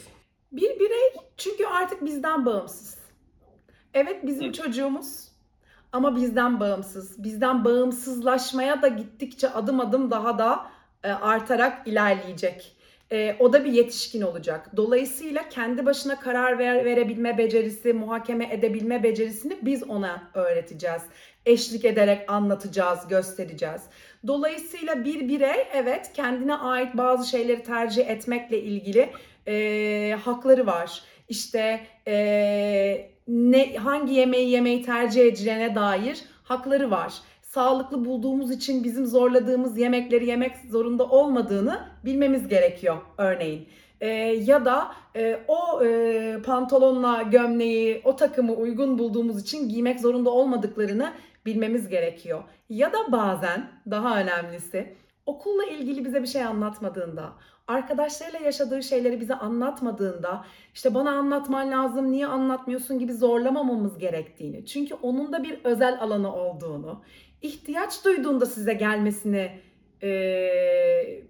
Bir 0.52 0.80
birey 0.80 1.22
çünkü 1.38 1.66
artık 1.66 2.06
bizden 2.06 2.46
bağımsız. 2.46 2.98
Evet 3.94 4.28
bizim 4.28 4.44
Evet. 4.44 4.56
çocuğumuz 4.56 5.28
ama 5.92 6.16
bizden 6.16 6.60
bağımsız. 6.60 7.24
Bizden 7.24 7.66
bağımsızlaşmaya 7.66 8.82
da 8.82 8.88
gittikçe 8.88 9.50
adım 9.50 9.80
adım 9.80 10.12
daha 10.12 10.40
da 10.40 10.66
e, 11.04 11.12
artarak 11.12 11.88
ilerleyecek. 11.88 12.76
E, 13.12 13.36
o 13.40 13.54
da 13.54 13.66
bir 13.66 13.72
yetişkin 13.72 14.22
olacak. 14.22 14.70
Dolayısıyla 14.78 15.50
kendi 15.50 15.86
başına 15.86 16.20
karar 16.20 16.60
ver, 16.60 16.86
verebilme 16.86 17.38
becerisi, 17.38 17.94
muhakeme 17.94 18.54
edebilme 18.54 19.04
becerisini 19.04 19.58
biz 19.62 19.84
ona 19.84 20.32
öğreteceğiz. 20.34 21.02
Eşlik 21.46 21.86
ederek 21.86 22.32
anlatacağız, 22.32 23.08
göstereceğiz. 23.08 23.82
Dolayısıyla 24.28 25.06
bir 25.06 25.28
birey 25.28 25.68
evet 25.74 26.12
kendine 26.14 26.56
ait 26.56 26.98
bazı 26.98 27.30
şeyleri 27.30 27.64
tercih 27.64 28.10
etmekle 28.10 28.62
ilgili 28.62 29.10
e, 29.48 30.18
hakları 30.24 30.66
var. 30.66 31.02
İşte 31.30 31.80
e, 32.08 33.10
ne 33.28 33.76
hangi 33.76 34.14
yemeği 34.14 34.50
yemeyi 34.50 34.84
tercih 34.84 35.22
edeceğine 35.22 35.76
dair 35.76 36.24
hakları 36.44 36.92
var. 36.92 37.14
Sağlıklı 37.42 38.06
bulduğumuz 38.06 38.52
için 38.52 38.84
bizim 38.84 39.06
zorladığımız 39.06 39.78
yemekleri 39.78 40.26
yemek 40.26 40.56
zorunda 40.70 41.10
olmadığını 41.10 41.93
bilmemiz 42.06 42.48
gerekiyor 42.48 42.98
örneğin. 43.18 43.68
E, 44.02 44.08
ya 44.24 44.66
da 44.66 44.92
e, 45.16 45.40
o 45.48 45.86
e, 45.86 46.42
pantolonla 46.46 47.22
gömleği, 47.22 48.02
o 48.04 48.16
takımı 48.16 48.54
uygun 48.54 48.98
bulduğumuz 49.00 49.42
için 49.42 49.70
giymek 49.70 50.00
zorunda 50.00 50.30
olmadıklarını 50.30 51.14
bilmemiz 51.46 51.88
gerekiyor. 51.88 52.44
Ya 52.70 52.94
da 52.94 53.12
bazen 53.12 53.72
daha 53.92 54.22
önemlisi 54.22 54.96
okulla 55.26 55.66
ilgili 55.66 56.06
bize 56.06 56.22
bir 56.22 56.28
şey 56.28 56.44
anlatmadığında, 56.44 57.34
arkadaşlarıyla 57.68 58.40
yaşadığı 58.40 58.84
şeyleri 58.84 59.22
bize 59.22 59.34
anlatmadığında 59.34 60.46
işte 60.74 60.94
bana 60.94 61.12
anlatman 61.12 61.72
lazım 61.72 62.12
niye 62.12 62.28
anlatmıyorsun 62.28 63.00
gibi 63.00 63.14
zorlamamamız 63.14 63.98
gerektiğini. 63.98 64.66
Çünkü 64.66 64.94
onun 64.94 65.34
da 65.34 65.44
bir 65.44 65.60
özel 65.64 66.02
alanı 66.02 66.36
olduğunu, 66.36 67.02
ihtiyaç 67.42 68.06
duyduğunda 68.06 68.46
size 68.46 68.74
gelmesini 68.74 69.52
e, 70.04 70.14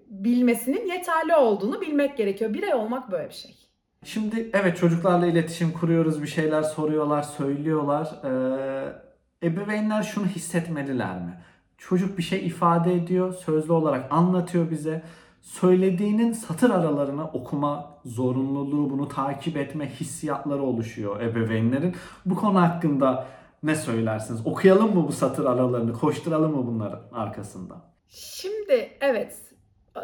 bilmesinin 0.09 0.85
yeterli 0.91 1.35
olduğunu 1.35 1.81
bilmek 1.81 2.17
gerekiyor. 2.17 2.53
Birey 2.53 2.73
olmak 2.73 3.11
böyle 3.11 3.29
bir 3.29 3.33
şey. 3.33 3.55
Şimdi 4.03 4.49
evet 4.53 4.77
çocuklarla 4.77 5.25
iletişim 5.25 5.71
kuruyoruz, 5.71 6.21
bir 6.21 6.27
şeyler 6.27 6.63
soruyorlar, 6.63 7.21
söylüyorlar. 7.21 8.09
Ee, 8.23 9.47
ebeveynler 9.47 10.03
şunu 10.03 10.25
hissetmeliler 10.25 11.15
mi? 11.15 11.37
Çocuk 11.77 12.17
bir 12.17 12.23
şey 12.23 12.47
ifade 12.47 12.93
ediyor, 12.93 13.33
sözlü 13.33 13.73
olarak 13.73 14.11
anlatıyor 14.11 14.71
bize. 14.71 15.03
Söylediğinin 15.41 16.33
satır 16.33 16.69
aralarını 16.69 17.27
okuma 17.27 17.97
zorunluluğu, 18.05 18.89
bunu 18.89 19.07
takip 19.07 19.57
etme 19.57 19.89
hissiyatları 19.89 20.63
oluşuyor 20.63 21.21
ebeveynlerin. 21.21 21.95
Bu 22.25 22.35
konu 22.35 22.61
hakkında 22.61 23.27
ne 23.63 23.75
söylersiniz? 23.75 24.47
Okuyalım 24.47 24.95
mı 24.95 25.07
bu 25.07 25.11
satır 25.11 25.45
aralarını, 25.45 25.93
koşturalım 25.93 26.55
mı 26.55 26.67
bunların 26.67 27.01
arkasında? 27.13 27.92
Şimdi 28.09 28.97
evet 29.01 29.53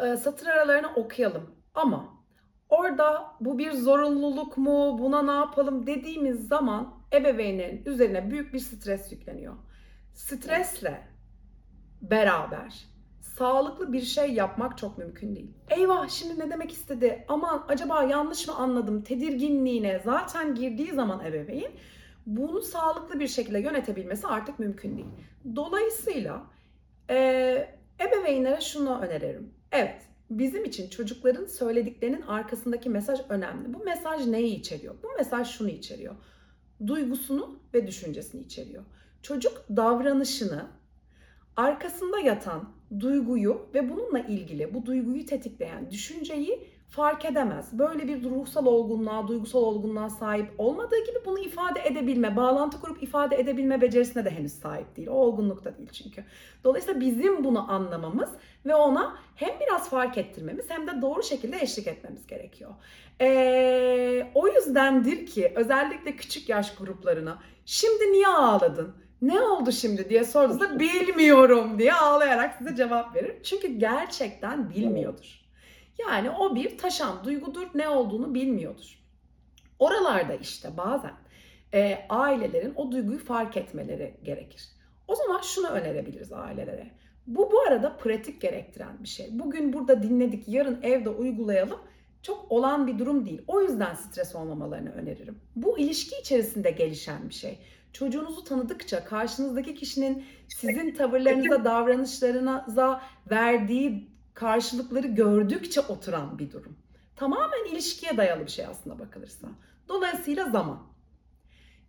e, 0.02 0.16
satır 0.16 0.46
aralarını 0.46 0.94
okuyalım 0.94 1.54
ama 1.74 2.24
orada 2.68 3.32
bu 3.40 3.58
bir 3.58 3.72
zorunluluk 3.72 4.56
mu 4.56 4.98
buna 4.98 5.22
ne 5.22 5.32
yapalım 5.32 5.86
dediğimiz 5.86 6.48
zaman 6.48 6.94
ebeveynlerin 7.12 7.84
üzerine 7.84 8.30
büyük 8.30 8.54
bir 8.54 8.58
stres 8.58 9.12
yükleniyor. 9.12 9.54
Stresle 10.14 11.08
beraber 12.02 12.86
sağlıklı 13.20 13.92
bir 13.92 14.02
şey 14.02 14.32
yapmak 14.32 14.78
çok 14.78 14.98
mümkün 14.98 15.36
değil. 15.36 15.54
Eyvah 15.70 16.08
şimdi 16.08 16.38
ne 16.38 16.50
demek 16.50 16.72
istedi? 16.72 17.24
Aman 17.28 17.64
acaba 17.68 18.02
yanlış 18.02 18.48
mı 18.48 18.54
anladım? 18.54 19.02
Tedirginliğine 19.02 20.00
zaten 20.04 20.54
girdiği 20.54 20.92
zaman 20.92 21.24
ebeveyn 21.24 21.72
bunu 22.26 22.60
sağlıklı 22.62 23.20
bir 23.20 23.28
şekilde 23.28 23.58
yönetebilmesi 23.58 24.26
artık 24.26 24.58
mümkün 24.58 24.96
değil. 24.96 25.08
Dolayısıyla 25.56 26.42
e, 27.10 27.79
ebeveynlere 28.00 28.60
şunu 28.60 28.98
öneririm. 28.98 29.54
Evet, 29.72 30.02
bizim 30.30 30.64
için 30.64 30.88
çocukların 30.88 31.46
söylediklerinin 31.46 32.22
arkasındaki 32.22 32.90
mesaj 32.90 33.20
önemli. 33.28 33.74
Bu 33.74 33.84
mesaj 33.84 34.26
neyi 34.26 34.56
içeriyor? 34.56 34.94
Bu 35.02 35.08
mesaj 35.18 35.48
şunu 35.48 35.68
içeriyor. 35.68 36.14
Duygusunu 36.86 37.60
ve 37.74 37.86
düşüncesini 37.86 38.40
içeriyor. 38.40 38.84
Çocuk 39.22 39.64
davranışını 39.76 40.66
arkasında 41.56 42.18
yatan 42.18 42.72
duyguyu 43.00 43.68
ve 43.74 43.90
bununla 43.90 44.18
ilgili 44.18 44.74
bu 44.74 44.86
duyguyu 44.86 45.26
tetikleyen 45.26 45.90
düşünceyi 45.90 46.69
fark 46.90 47.24
edemez. 47.24 47.78
Böyle 47.78 48.08
bir 48.08 48.24
ruhsal 48.24 48.66
olgunluğa, 48.66 49.28
duygusal 49.28 49.62
olgunluğa 49.62 50.10
sahip 50.10 50.46
olmadığı 50.58 51.04
gibi 51.06 51.18
bunu 51.26 51.38
ifade 51.38 51.80
edebilme, 51.84 52.36
bağlantı 52.36 52.80
kurup 52.80 53.02
ifade 53.02 53.36
edebilme 53.36 53.80
becerisine 53.80 54.24
de 54.24 54.30
henüz 54.30 54.52
sahip 54.52 54.96
değil. 54.96 55.08
O 55.08 55.12
olgunlukta 55.12 55.78
değil 55.78 55.88
çünkü. 55.92 56.24
Dolayısıyla 56.64 57.00
bizim 57.00 57.44
bunu 57.44 57.72
anlamamız 57.72 58.30
ve 58.66 58.74
ona 58.74 59.16
hem 59.34 59.50
biraz 59.60 59.90
fark 59.90 60.18
ettirmemiz 60.18 60.70
hem 60.70 60.86
de 60.86 61.02
doğru 61.02 61.22
şekilde 61.22 61.58
eşlik 61.60 61.86
etmemiz 61.86 62.26
gerekiyor. 62.26 62.70
Ee, 63.20 64.26
o 64.34 64.48
yüzdendir 64.48 65.26
ki 65.26 65.52
özellikle 65.56 66.16
küçük 66.16 66.48
yaş 66.48 66.74
gruplarına 66.74 67.38
şimdi 67.66 68.12
niye 68.12 68.28
ağladın? 68.28 68.94
Ne 69.22 69.40
oldu 69.40 69.72
şimdi 69.72 70.08
diye 70.08 70.24
sorduğunuzda 70.24 70.78
bilmiyorum 70.80 71.78
diye 71.78 71.94
ağlayarak 71.94 72.54
size 72.58 72.76
cevap 72.76 73.16
verir. 73.16 73.42
Çünkü 73.42 73.68
gerçekten 73.68 74.70
bilmiyordur. 74.70 75.39
Yani 76.08 76.30
o 76.30 76.54
bir 76.54 76.78
taşan 76.78 77.24
duygudur, 77.24 77.66
ne 77.74 77.88
olduğunu 77.88 78.34
bilmiyordur. 78.34 79.00
Oralarda 79.78 80.34
işte 80.34 80.76
bazen 80.76 81.14
e, 81.74 82.06
ailelerin 82.08 82.72
o 82.76 82.92
duyguyu 82.92 83.18
fark 83.18 83.56
etmeleri 83.56 84.16
gerekir. 84.22 84.68
O 85.08 85.14
zaman 85.14 85.40
şunu 85.40 85.68
önerebiliriz 85.68 86.32
ailelere. 86.32 86.90
Bu 87.26 87.52
bu 87.52 87.60
arada 87.60 87.96
pratik 87.96 88.40
gerektiren 88.40 89.02
bir 89.02 89.08
şey. 89.08 89.28
Bugün 89.32 89.72
burada 89.72 90.02
dinledik, 90.02 90.48
yarın 90.48 90.82
evde 90.82 91.08
uygulayalım 91.08 91.80
çok 92.22 92.52
olan 92.52 92.86
bir 92.86 92.98
durum 92.98 93.26
değil. 93.26 93.42
O 93.46 93.62
yüzden 93.62 93.94
stres 93.94 94.34
olmamalarını 94.34 94.90
öneririm. 94.90 95.38
Bu 95.56 95.78
ilişki 95.78 96.16
içerisinde 96.20 96.70
gelişen 96.70 97.28
bir 97.28 97.34
şey. 97.34 97.58
Çocuğunuzu 97.92 98.44
tanıdıkça 98.44 99.04
karşınızdaki 99.04 99.74
kişinin 99.74 100.24
sizin 100.48 100.94
tavırlarınıza, 100.94 101.64
davranışlarınıza 101.64 103.02
verdiği 103.30 104.08
karşılıkları 104.40 105.06
gördükçe 105.06 105.80
oturan 105.80 106.38
bir 106.38 106.52
durum. 106.52 106.76
Tamamen 107.16 107.64
ilişkiye 107.72 108.16
dayalı 108.16 108.46
bir 108.46 108.50
şey 108.50 108.66
aslında 108.66 108.98
bakılırsa. 108.98 109.48
Dolayısıyla 109.88 110.50
zaman. 110.50 110.82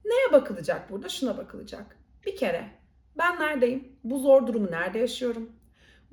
Neye 0.05 0.31
bakılacak 0.31 0.91
burada? 0.91 1.09
Şuna 1.09 1.37
bakılacak. 1.37 1.97
Bir 2.25 2.35
kere 2.35 2.69
ben 3.17 3.39
neredeyim? 3.39 3.87
Bu 4.03 4.19
zor 4.19 4.47
durumu 4.47 4.71
nerede 4.71 4.99
yaşıyorum? 4.99 5.49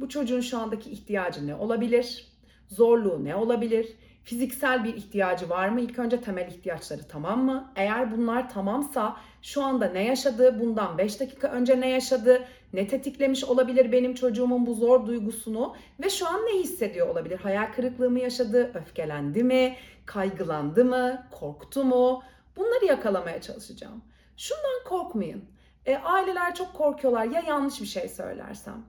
Bu 0.00 0.08
çocuğun 0.08 0.40
şu 0.40 0.58
andaki 0.58 0.90
ihtiyacı 0.90 1.46
ne 1.46 1.54
olabilir? 1.54 2.32
Zorluğu 2.68 3.24
ne 3.24 3.36
olabilir? 3.36 3.96
Fiziksel 4.22 4.84
bir 4.84 4.94
ihtiyacı 4.94 5.50
var 5.50 5.68
mı? 5.68 5.80
İlk 5.80 5.98
önce 5.98 6.20
temel 6.20 6.46
ihtiyaçları 6.48 7.08
tamam 7.08 7.44
mı? 7.44 7.72
Eğer 7.76 8.16
bunlar 8.16 8.50
tamamsa 8.50 9.16
şu 9.42 9.62
anda 9.62 9.86
ne 9.86 10.04
yaşadı? 10.04 10.60
Bundan 10.60 10.98
5 10.98 11.20
dakika 11.20 11.48
önce 11.48 11.80
ne 11.80 11.88
yaşadı? 11.88 12.44
Ne 12.72 12.88
tetiklemiş 12.88 13.44
olabilir 13.44 13.92
benim 13.92 14.14
çocuğumun 14.14 14.66
bu 14.66 14.74
zor 14.74 15.06
duygusunu? 15.06 15.76
Ve 16.04 16.10
şu 16.10 16.28
an 16.28 16.40
ne 16.46 16.60
hissediyor 16.60 17.08
olabilir? 17.08 17.38
Hayal 17.38 17.72
kırıklığı 17.72 18.10
mı 18.10 18.20
yaşadı? 18.20 18.72
Öfkelendi 18.74 19.44
mi? 19.44 19.76
Kaygılandı 20.06 20.84
mı? 20.84 21.26
Korktu 21.30 21.84
mu? 21.84 22.22
Bunları 22.56 22.84
yakalamaya 22.84 23.40
çalışacağım. 23.40 24.02
Şundan 24.36 24.84
korkmayın. 24.84 25.44
E, 25.86 25.96
aileler 25.96 26.54
çok 26.54 26.74
korkuyorlar 26.74 27.24
ya 27.24 27.42
yanlış 27.48 27.80
bir 27.80 27.86
şey 27.86 28.08
söylersem. 28.08 28.86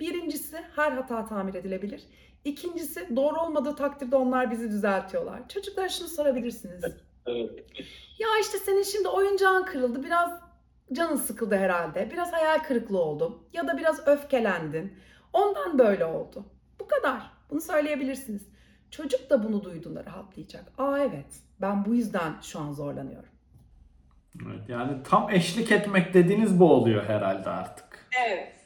Birincisi 0.00 0.56
her 0.76 0.92
hata 0.92 1.26
tamir 1.26 1.54
edilebilir. 1.54 2.02
İkincisi 2.44 3.16
doğru 3.16 3.40
olmadığı 3.40 3.76
takdirde 3.76 4.16
onlar 4.16 4.50
bizi 4.50 4.70
düzeltiyorlar. 4.70 5.48
Çocuklara 5.48 5.88
şunu 5.88 6.08
sorabilirsiniz. 6.08 6.84
Evet. 7.26 7.50
Ya 8.18 8.28
işte 8.40 8.58
senin 8.58 8.82
şimdi 8.82 9.08
oyuncağın 9.08 9.64
kırıldı. 9.64 10.02
Biraz 10.02 10.40
canın 10.94 11.16
sıkıldı 11.16 11.56
herhalde. 11.56 12.10
Biraz 12.10 12.32
hayal 12.32 12.58
kırıklığı 12.58 13.02
oldu. 13.02 13.44
Ya 13.52 13.66
da 13.68 13.78
biraz 13.78 14.08
öfkelendin. 14.08 14.98
Ondan 15.32 15.78
böyle 15.78 16.04
oldu. 16.04 16.44
Bu 16.80 16.88
kadar. 16.88 17.30
Bunu 17.50 17.60
söyleyebilirsiniz. 17.60 18.48
Çocuk 18.90 19.30
da 19.30 19.42
bunu 19.44 19.64
duyduğunda 19.64 20.04
rahatlayacak. 20.04 20.72
Aa 20.78 20.98
evet 20.98 21.42
ben 21.60 21.84
bu 21.84 21.94
yüzden 21.94 22.32
şu 22.42 22.60
an 22.60 22.72
zorlanıyorum. 22.72 23.28
Evet, 24.46 24.68
yani 24.68 25.02
tam 25.02 25.30
eşlik 25.30 25.72
etmek 25.72 26.14
dediğiniz 26.14 26.60
bu 26.60 26.72
oluyor 26.72 27.04
herhalde 27.04 27.50
artık. 27.50 28.08
Evet. 28.26 28.61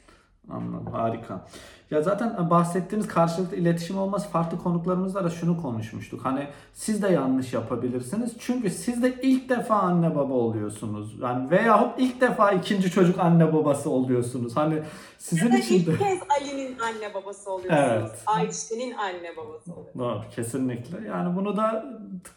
Anladım. 0.49 0.93
Harika. 0.93 1.45
Ya 1.91 2.01
zaten 2.01 2.49
bahsettiğiniz 2.49 3.07
karşılıklı 3.07 3.57
iletişim 3.57 3.97
olması 3.97 4.29
farklı 4.29 4.57
konuklarımızla 4.57 5.23
da 5.23 5.29
şunu 5.29 5.61
konuşmuştuk. 5.61 6.25
Hani 6.25 6.47
siz 6.73 7.03
de 7.03 7.07
yanlış 7.07 7.53
yapabilirsiniz. 7.53 8.33
Çünkü 8.39 8.69
siz 8.69 9.03
de 9.03 9.13
ilk 9.21 9.49
defa 9.49 9.75
anne 9.75 10.15
baba 10.15 10.33
oluyorsunuz. 10.33 11.19
Yani 11.21 11.51
veyahut 11.51 11.95
ilk 11.97 12.21
defa 12.21 12.51
ikinci 12.51 12.91
çocuk 12.91 13.19
anne 13.19 13.53
babası 13.53 13.89
oluyorsunuz. 13.89 14.57
Hani 14.57 14.81
sizin 15.17 15.45
Ya 15.45 15.53
da 15.53 15.57
için 15.57 15.85
de... 15.85 15.91
ilk 15.91 15.99
kez 15.99 16.19
Ali'nin 16.41 16.79
anne 16.79 17.13
babası 17.13 17.51
oluyorsunuz. 17.51 17.91
Evet. 17.91 18.23
Ayşe'nin 18.25 18.93
anne 18.93 19.37
babası 19.37 19.73
oluyorsunuz. 19.73 19.99
Doğru, 19.99 20.21
kesinlikle. 20.35 21.07
Yani 21.07 21.35
bunu 21.35 21.57
da 21.57 21.85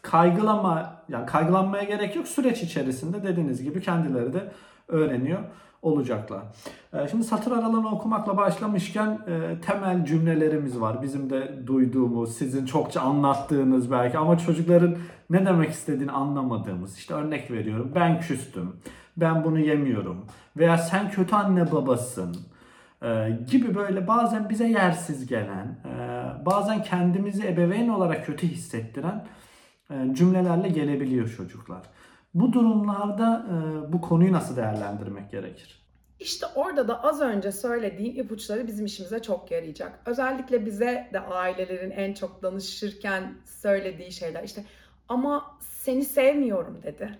kaygılama, 0.01 0.95
yani 1.09 1.25
kaygılanmaya 1.25 1.83
gerek 1.83 2.15
yok. 2.15 2.27
Süreç 2.27 2.63
içerisinde 2.63 3.23
dediğiniz 3.23 3.63
gibi 3.63 3.81
kendileri 3.81 4.33
de 4.33 4.51
öğreniyor 4.87 5.39
olacaklar. 5.81 6.41
Ee, 6.93 7.07
Şimdi 7.11 7.23
satır 7.23 7.51
aralığını 7.51 7.89
okumakla 7.95 8.37
başlamışken 8.37 9.19
e, 9.27 9.61
temel 9.61 10.05
cümlelerimiz 10.05 10.81
var. 10.81 11.01
Bizim 11.01 11.29
de 11.29 11.67
duyduğumuz, 11.67 12.35
sizin 12.37 12.65
çokça 12.65 13.01
anlattığınız 13.01 13.91
belki 13.91 14.17
ama 14.17 14.37
çocukların 14.37 14.95
ne 15.29 15.45
demek 15.45 15.71
istediğini 15.71 16.11
anlamadığımız. 16.11 16.97
İşte 16.97 17.13
örnek 17.13 17.51
veriyorum. 17.51 17.91
Ben 17.95 18.19
küstüm. 18.21 18.75
Ben 19.17 19.43
bunu 19.43 19.59
yemiyorum. 19.59 20.25
Veya 20.57 20.77
sen 20.77 21.11
kötü 21.11 21.35
anne 21.35 21.71
babasın. 21.71 22.35
e, 23.03 23.39
gibi 23.47 23.75
böyle 23.75 24.07
bazen 24.07 24.49
bize 24.49 24.67
yersiz 24.67 25.27
gelen, 25.27 25.79
e, 25.85 26.45
bazen 26.45 26.83
kendimizi 26.83 27.47
ebeveyn 27.47 27.89
olarak 27.89 28.25
kötü 28.25 28.47
hissettiren 28.47 29.25
cümlelerle 30.13 30.69
gelebiliyor 30.69 31.29
çocuklar. 31.37 31.81
Bu 32.33 32.53
durumlarda 32.53 33.45
e, 33.49 33.93
bu 33.93 34.01
konuyu 34.01 34.33
nasıl 34.33 34.55
değerlendirmek 34.55 35.31
gerekir? 35.31 35.81
İşte 36.19 36.45
orada 36.55 36.87
da 36.87 37.03
az 37.03 37.21
önce 37.21 37.51
söylediğim 37.51 38.19
ipuçları 38.19 38.67
bizim 38.67 38.85
işimize 38.85 39.21
çok 39.21 39.51
yarayacak. 39.51 39.99
Özellikle 40.05 40.65
bize 40.65 41.09
de 41.13 41.19
ailelerin 41.19 41.91
en 41.91 42.13
çok 42.13 42.43
danışırken 42.43 43.33
söylediği 43.45 44.11
şeyler 44.11 44.43
işte 44.43 44.65
ama 45.09 45.57
seni 45.61 46.05
sevmiyorum 46.05 46.83
dedi. 46.83 47.19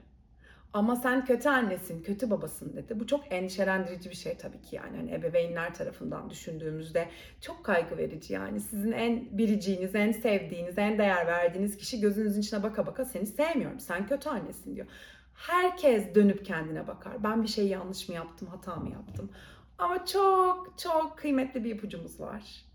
Ama 0.73 0.95
sen 0.95 1.25
kötü 1.25 1.49
annesin, 1.49 2.03
kötü 2.03 2.29
babasın 2.29 2.73
dedi. 2.75 2.99
Bu 2.99 3.07
çok 3.07 3.31
endişelendirici 3.33 4.09
bir 4.09 4.15
şey 4.15 4.37
tabii 4.37 4.61
ki 4.61 4.75
yani. 4.75 4.97
Hani 4.97 5.13
ebeveynler 5.13 5.73
tarafından 5.73 6.29
düşündüğümüzde 6.29 7.09
çok 7.41 7.63
kaygı 7.65 7.97
verici 7.97 8.33
yani. 8.33 8.59
Sizin 8.59 8.91
en 8.91 9.37
biriciğiniz, 9.37 9.95
en 9.95 10.11
sevdiğiniz, 10.11 10.77
en 10.77 10.97
değer 10.97 11.27
verdiğiniz 11.27 11.77
kişi 11.77 11.99
gözünüzün 11.99 12.41
içine 12.41 12.63
baka 12.63 12.85
baka 12.87 13.05
seni 13.05 13.25
sevmiyorum, 13.25 13.79
sen 13.79 14.07
kötü 14.07 14.29
annesin 14.29 14.75
diyor. 14.75 14.87
Herkes 15.33 16.15
dönüp 16.15 16.45
kendine 16.45 16.87
bakar. 16.87 17.23
Ben 17.23 17.43
bir 17.43 17.47
şey 17.47 17.67
yanlış 17.67 18.09
mı 18.09 18.15
yaptım, 18.15 18.47
hata 18.47 18.75
mı 18.75 18.91
yaptım? 18.91 19.31
Ama 19.77 20.05
çok 20.05 20.73
çok 20.77 21.17
kıymetli 21.17 21.63
bir 21.63 21.75
ipucumuz 21.75 22.19
var. 22.19 22.65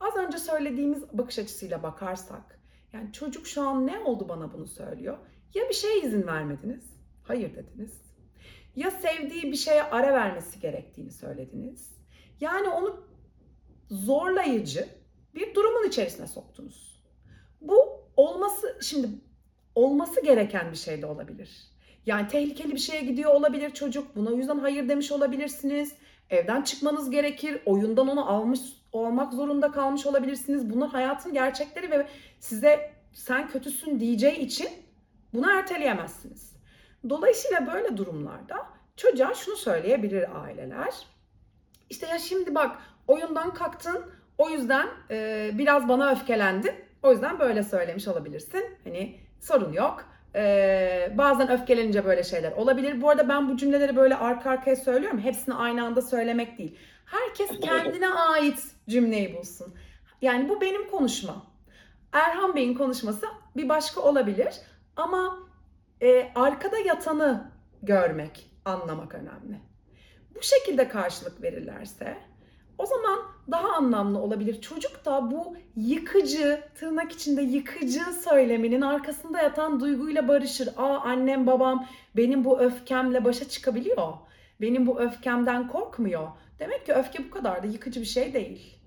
Az 0.00 0.16
önce 0.16 0.38
söylediğimiz 0.38 1.02
bakış 1.12 1.38
açısıyla 1.38 1.82
bakarsak, 1.82 2.60
yani 2.92 3.12
çocuk 3.12 3.46
şu 3.46 3.62
an 3.68 3.86
ne 3.86 3.98
oldu 3.98 4.28
bana 4.28 4.52
bunu 4.52 4.66
söylüyor? 4.66 5.18
Ya 5.54 5.68
bir 5.68 5.74
şeye 5.74 6.00
izin 6.00 6.26
vermediniz, 6.26 6.95
hayır 7.28 7.54
dediniz. 7.56 7.92
Ya 8.76 8.90
sevdiği 8.90 9.42
bir 9.42 9.56
şeye 9.56 9.82
ara 9.82 10.12
vermesi 10.12 10.60
gerektiğini 10.60 11.10
söylediniz. 11.10 11.90
Yani 12.40 12.68
onu 12.68 13.06
zorlayıcı 13.90 14.88
bir 15.34 15.54
durumun 15.54 15.88
içerisine 15.88 16.26
soktunuz. 16.26 17.02
Bu 17.60 18.04
olması 18.16 18.78
şimdi 18.82 19.08
olması 19.74 20.22
gereken 20.24 20.70
bir 20.70 20.76
şey 20.76 21.02
de 21.02 21.06
olabilir. 21.06 21.50
Yani 22.06 22.28
tehlikeli 22.28 22.72
bir 22.72 22.78
şeye 22.78 23.02
gidiyor 23.02 23.34
olabilir 23.34 23.70
çocuk. 23.70 24.16
Buna 24.16 24.30
o 24.30 24.36
yüzden 24.36 24.58
hayır 24.58 24.88
demiş 24.88 25.12
olabilirsiniz. 25.12 25.92
Evden 26.30 26.62
çıkmanız 26.62 27.10
gerekir. 27.10 27.62
Oyundan 27.66 28.08
onu 28.08 28.30
almış 28.30 28.60
olmak 28.92 29.32
zorunda 29.32 29.70
kalmış 29.70 30.06
olabilirsiniz. 30.06 30.70
Bunlar 30.70 30.88
hayatın 30.88 31.32
gerçekleri 31.32 31.90
ve 31.90 32.06
size 32.40 32.90
sen 33.12 33.48
kötüsün 33.48 34.00
diyeceği 34.00 34.38
için 34.38 34.68
bunu 35.34 35.50
erteleyemezsiniz. 35.50 36.55
Dolayısıyla 37.08 37.66
böyle 37.74 37.96
durumlarda 37.96 38.66
çocuğa 38.96 39.34
şunu 39.34 39.56
söyleyebilir 39.56 40.44
aileler. 40.44 40.94
İşte 41.90 42.06
ya 42.06 42.18
şimdi 42.18 42.54
bak 42.54 42.76
oyundan 43.08 43.54
kalktın 43.54 44.04
o 44.38 44.50
yüzden 44.50 44.88
e, 45.10 45.50
biraz 45.54 45.88
bana 45.88 46.10
öfkelendin. 46.10 46.74
O 47.02 47.12
yüzden 47.12 47.38
böyle 47.38 47.62
söylemiş 47.62 48.08
olabilirsin. 48.08 48.64
Hani 48.84 49.20
sorun 49.40 49.72
yok. 49.72 50.04
Ee, 50.34 51.12
bazen 51.18 51.50
öfkelenince 51.50 52.04
böyle 52.04 52.24
şeyler 52.24 52.52
olabilir. 52.52 53.02
Bu 53.02 53.10
arada 53.10 53.28
ben 53.28 53.48
bu 53.48 53.56
cümleleri 53.56 53.96
böyle 53.96 54.16
arka 54.16 54.50
arkaya 54.50 54.76
söylüyorum. 54.76 55.18
Hepsini 55.18 55.54
aynı 55.54 55.84
anda 55.86 56.02
söylemek 56.02 56.58
değil. 56.58 56.78
Herkes 57.04 57.60
kendine 57.60 58.08
ait 58.08 58.62
cümleyi 58.88 59.36
bulsun. 59.36 59.74
Yani 60.22 60.48
bu 60.48 60.60
benim 60.60 60.90
konuşmam. 60.90 61.44
Erhan 62.12 62.54
Bey'in 62.54 62.74
konuşması 62.74 63.26
bir 63.56 63.68
başka 63.68 64.00
olabilir. 64.00 64.54
Ama 64.96 65.38
e, 66.02 66.32
arkada 66.34 66.78
yatanı 66.78 67.50
görmek, 67.82 68.50
anlamak 68.64 69.14
önemli. 69.14 69.60
Bu 70.34 70.42
şekilde 70.42 70.88
karşılık 70.88 71.42
verirlerse 71.42 72.18
o 72.78 72.86
zaman 72.86 73.18
daha 73.50 73.72
anlamlı 73.72 74.18
olabilir. 74.18 74.60
Çocuk 74.60 75.04
da 75.04 75.30
bu 75.30 75.56
yıkıcı, 75.76 76.60
tırnak 76.74 77.12
içinde 77.12 77.42
yıkıcı 77.42 78.00
söyleminin 78.24 78.80
arkasında 78.80 79.42
yatan 79.42 79.80
duyguyla 79.80 80.28
barışır. 80.28 80.68
Aa 80.76 80.98
annem 80.98 81.46
babam 81.46 81.86
benim 82.16 82.44
bu 82.44 82.60
öfkemle 82.60 83.24
başa 83.24 83.48
çıkabiliyor. 83.48 84.12
Benim 84.60 84.86
bu 84.86 85.00
öfkemden 85.00 85.68
korkmuyor. 85.68 86.28
Demek 86.58 86.86
ki 86.86 86.92
öfke 86.92 87.24
bu 87.24 87.30
kadar 87.30 87.62
da 87.62 87.66
yıkıcı 87.66 88.00
bir 88.00 88.06
şey 88.06 88.34
değil. 88.34 88.78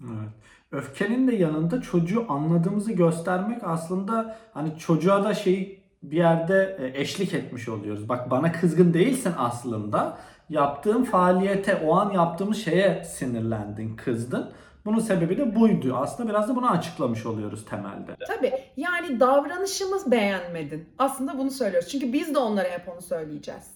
Evet. 0.00 0.30
Öfkenin 0.72 1.28
de 1.28 1.34
yanında 1.34 1.82
çocuğu 1.82 2.26
anladığımızı 2.28 2.92
göstermek 2.92 3.64
aslında 3.64 4.38
hani 4.54 4.78
çocuğa 4.78 5.24
da 5.24 5.34
şey 5.34 5.75
bir 6.02 6.16
yerde 6.16 6.76
e, 6.80 7.00
eşlik 7.00 7.34
etmiş 7.34 7.68
oluyoruz. 7.68 8.08
Bak 8.08 8.30
bana 8.30 8.52
kızgın 8.52 8.94
değilsin 8.94 9.32
aslında. 9.38 10.18
Yaptığım 10.48 11.04
faaliyete, 11.04 11.76
o 11.76 11.96
an 11.96 12.10
yaptığımız 12.10 12.56
şeye 12.64 13.04
sinirlendin, 13.04 13.96
kızdın. 13.96 14.50
Bunun 14.84 14.98
sebebi 14.98 15.36
de 15.38 15.56
buydu. 15.56 15.94
Aslında 15.96 16.28
biraz 16.30 16.48
da 16.48 16.56
bunu 16.56 16.70
açıklamış 16.70 17.26
oluyoruz 17.26 17.64
temelde. 17.64 18.16
Tabii 18.26 18.52
yani 18.76 19.20
davranışımız 19.20 20.10
beğenmedin. 20.10 20.88
Aslında 20.98 21.38
bunu 21.38 21.50
söylüyoruz. 21.50 21.88
Çünkü 21.88 22.12
biz 22.12 22.34
de 22.34 22.38
onlara 22.38 22.68
hep 22.68 22.88
onu 22.88 23.02
söyleyeceğiz. 23.02 23.70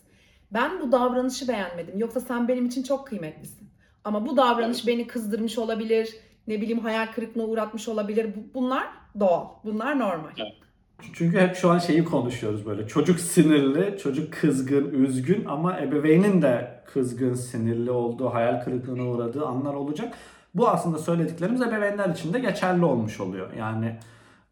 Ben 0.53 0.81
bu 0.81 0.93
davranışı 0.93 1.49
beğenmedim. 1.49 1.99
Yoksa 1.99 2.21
sen 2.21 2.49
benim 2.49 2.67
için 2.67 2.83
çok 2.83 3.07
kıymetlisin. 3.07 3.71
Ama 4.05 4.27
bu 4.27 4.37
davranış 4.37 4.87
beni 4.87 5.07
kızdırmış 5.07 5.59
olabilir. 5.59 6.17
Ne 6.47 6.61
bileyim 6.61 6.79
hayal 6.79 7.07
kırıklığına 7.07 7.47
uğratmış 7.47 7.89
olabilir. 7.89 8.35
Bu- 8.37 8.55
Bunlar 8.55 8.85
doğal. 9.21 9.47
Bunlar 9.65 9.99
normal. 9.99 10.31
Çünkü 11.13 11.41
hep 11.41 11.57
şu 11.57 11.71
an 11.71 11.79
şeyi 11.79 12.05
konuşuyoruz 12.05 12.67
böyle. 12.67 12.87
Çocuk 12.87 13.21
sinirli, 13.21 13.99
çocuk 13.99 14.33
kızgın, 14.33 14.91
üzgün 14.91 15.45
ama 15.45 15.81
ebeveynin 15.81 16.43
de 16.43 16.83
kızgın, 16.87 17.35
sinirli 17.35 17.91
olduğu, 17.91 18.35
hayal 18.35 18.65
kırıklığına 18.65 19.03
uğradığı 19.03 19.47
anlar 19.47 19.75
olacak. 19.75 20.15
Bu 20.55 20.69
aslında 20.69 20.99
söylediklerimiz 20.99 21.63
ebeveynler 21.63 22.09
için 22.09 22.33
de 22.33 22.39
geçerli 22.39 22.85
olmuş 22.85 23.21
oluyor. 23.21 23.53
Yani 23.59 23.97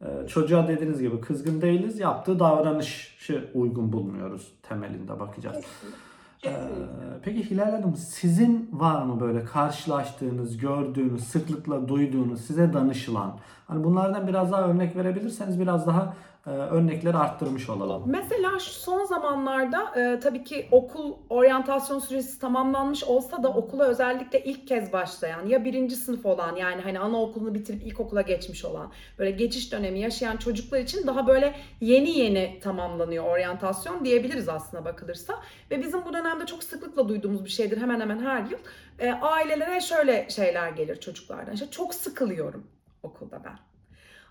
e, 0.01 0.29
çocuğa 0.29 0.69
dediğiniz 0.69 1.01
gibi 1.01 1.21
kızgın 1.21 1.61
değiliz, 1.61 1.99
yaptığı 1.99 2.39
davranışı 2.39 3.51
uygun 3.55 3.93
bulmuyoruz 3.93 4.53
temelinde 4.63 5.21
bakacağız. 5.21 5.65
Ee, 6.47 6.51
peki 7.23 7.51
Hilal 7.51 7.71
Hanım 7.71 7.97
sizin 7.97 8.71
var 8.73 9.03
mı 9.03 9.21
böyle 9.21 9.45
karşılaştığınız, 9.45 10.57
gördüğünüz, 10.57 11.25
sıklıkla 11.25 11.89
duyduğunuz, 11.89 12.41
size 12.41 12.73
danışılan? 12.73 13.39
Hani 13.67 13.85
bunlardan 13.85 14.29
biraz 14.29 14.53
daha 14.53 14.63
örnek 14.69 14.97
verebilirseniz 14.97 15.61
biraz 15.61 15.87
daha 15.87 16.15
örnekleri 16.49 17.17
arttırmış 17.17 17.69
olalım. 17.69 18.03
Mesela 18.07 18.59
şu 18.59 18.71
son 18.71 19.05
zamanlarda 19.05 20.01
e, 20.01 20.21
tabii 20.21 20.45
ki 20.45 20.69
okul 20.71 21.15
oryantasyon 21.31 21.99
süresi 21.99 22.39
tamamlanmış 22.39 23.05
olsa 23.05 23.43
da 23.43 23.49
okula 23.49 23.85
özellikle 23.85 24.45
ilk 24.45 24.67
kez 24.69 24.93
başlayan 24.93 25.47
ya 25.47 25.65
birinci 25.65 25.97
sınıf 25.97 26.27
olan 26.27 26.57
yani 26.57 26.83
hani 26.83 27.01
anaokulunu 27.01 27.55
bitirip 27.55 27.83
ilkokula 27.83 28.23
geçmiş 28.23 28.65
olan 28.65 28.93
böyle 29.19 29.31
geçiş 29.31 29.73
dönemi 29.73 30.01
yaşayan 30.01 30.37
çocuklar 30.37 30.81
için 30.81 31.07
daha 31.07 31.27
böyle 31.27 31.55
yeni 31.81 32.19
yeni 32.19 32.61
tamamlanıyor 32.61 33.25
oryantasyon 33.25 34.05
diyebiliriz 34.05 34.49
aslında 34.49 34.85
bakılırsa. 34.85 35.35
Ve 35.71 35.83
bizim 35.83 36.05
bu 36.05 36.13
dönemde 36.13 36.47
çok 36.47 36.65
sıklıkla 36.65 37.09
duyduğumuz 37.09 37.45
bir 37.45 37.51
şeydir 37.51 37.81
hemen 37.81 38.01
hemen 38.01 38.19
her 38.19 38.43
yıl. 38.43 38.59
E, 38.99 39.13
ailelere 39.13 39.81
şöyle 39.81 40.31
şeyler 40.31 40.71
gelir 40.71 41.01
çocuklardan 41.01 41.53
işte 41.53 41.71
çok 41.71 41.95
sıkılıyorum 41.95 42.67
okulda 43.03 43.45
ben. 43.45 43.68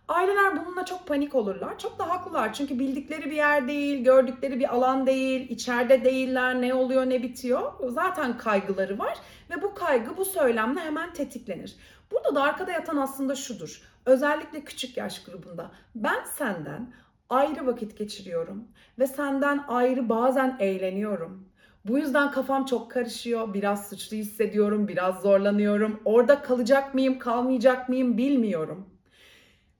Aileler 0.07 0.65
bununla 0.65 0.85
çok 0.85 1.07
panik 1.07 1.35
olurlar. 1.35 1.79
Çok 1.79 1.99
da 1.99 2.09
haklılar. 2.09 2.53
Çünkü 2.53 2.79
bildikleri 2.79 3.25
bir 3.25 3.35
yer 3.35 3.67
değil, 3.67 4.03
gördükleri 4.03 4.59
bir 4.59 4.73
alan 4.75 5.07
değil, 5.07 5.49
içeride 5.49 6.03
değiller, 6.03 6.61
ne 6.61 6.73
oluyor 6.73 7.09
ne 7.09 7.23
bitiyor. 7.23 7.73
Zaten 7.89 8.37
kaygıları 8.37 8.99
var 8.99 9.17
ve 9.49 9.61
bu 9.61 9.73
kaygı 9.73 10.17
bu 10.17 10.25
söylemle 10.25 10.79
hemen 10.79 11.13
tetiklenir. 11.13 11.75
Burada 12.11 12.35
da 12.35 12.43
arkada 12.43 12.71
yatan 12.71 12.97
aslında 12.97 13.35
şudur. 13.35 13.81
Özellikle 14.05 14.63
küçük 14.63 14.97
yaş 14.97 15.23
grubunda 15.23 15.71
ben 15.95 16.23
senden 16.37 16.93
ayrı 17.29 17.67
vakit 17.67 17.97
geçiriyorum 17.97 18.67
ve 18.99 19.07
senden 19.07 19.63
ayrı 19.67 20.09
bazen 20.09 20.57
eğleniyorum. 20.59 21.49
Bu 21.85 21.97
yüzden 21.97 22.31
kafam 22.31 22.65
çok 22.65 22.91
karışıyor, 22.91 23.53
biraz 23.53 23.89
suçlu 23.89 24.17
hissediyorum, 24.17 24.87
biraz 24.87 25.21
zorlanıyorum. 25.21 25.99
Orada 26.05 26.41
kalacak 26.41 26.93
mıyım, 26.93 27.19
kalmayacak 27.19 27.89
mıyım 27.89 28.17
bilmiyorum. 28.17 28.96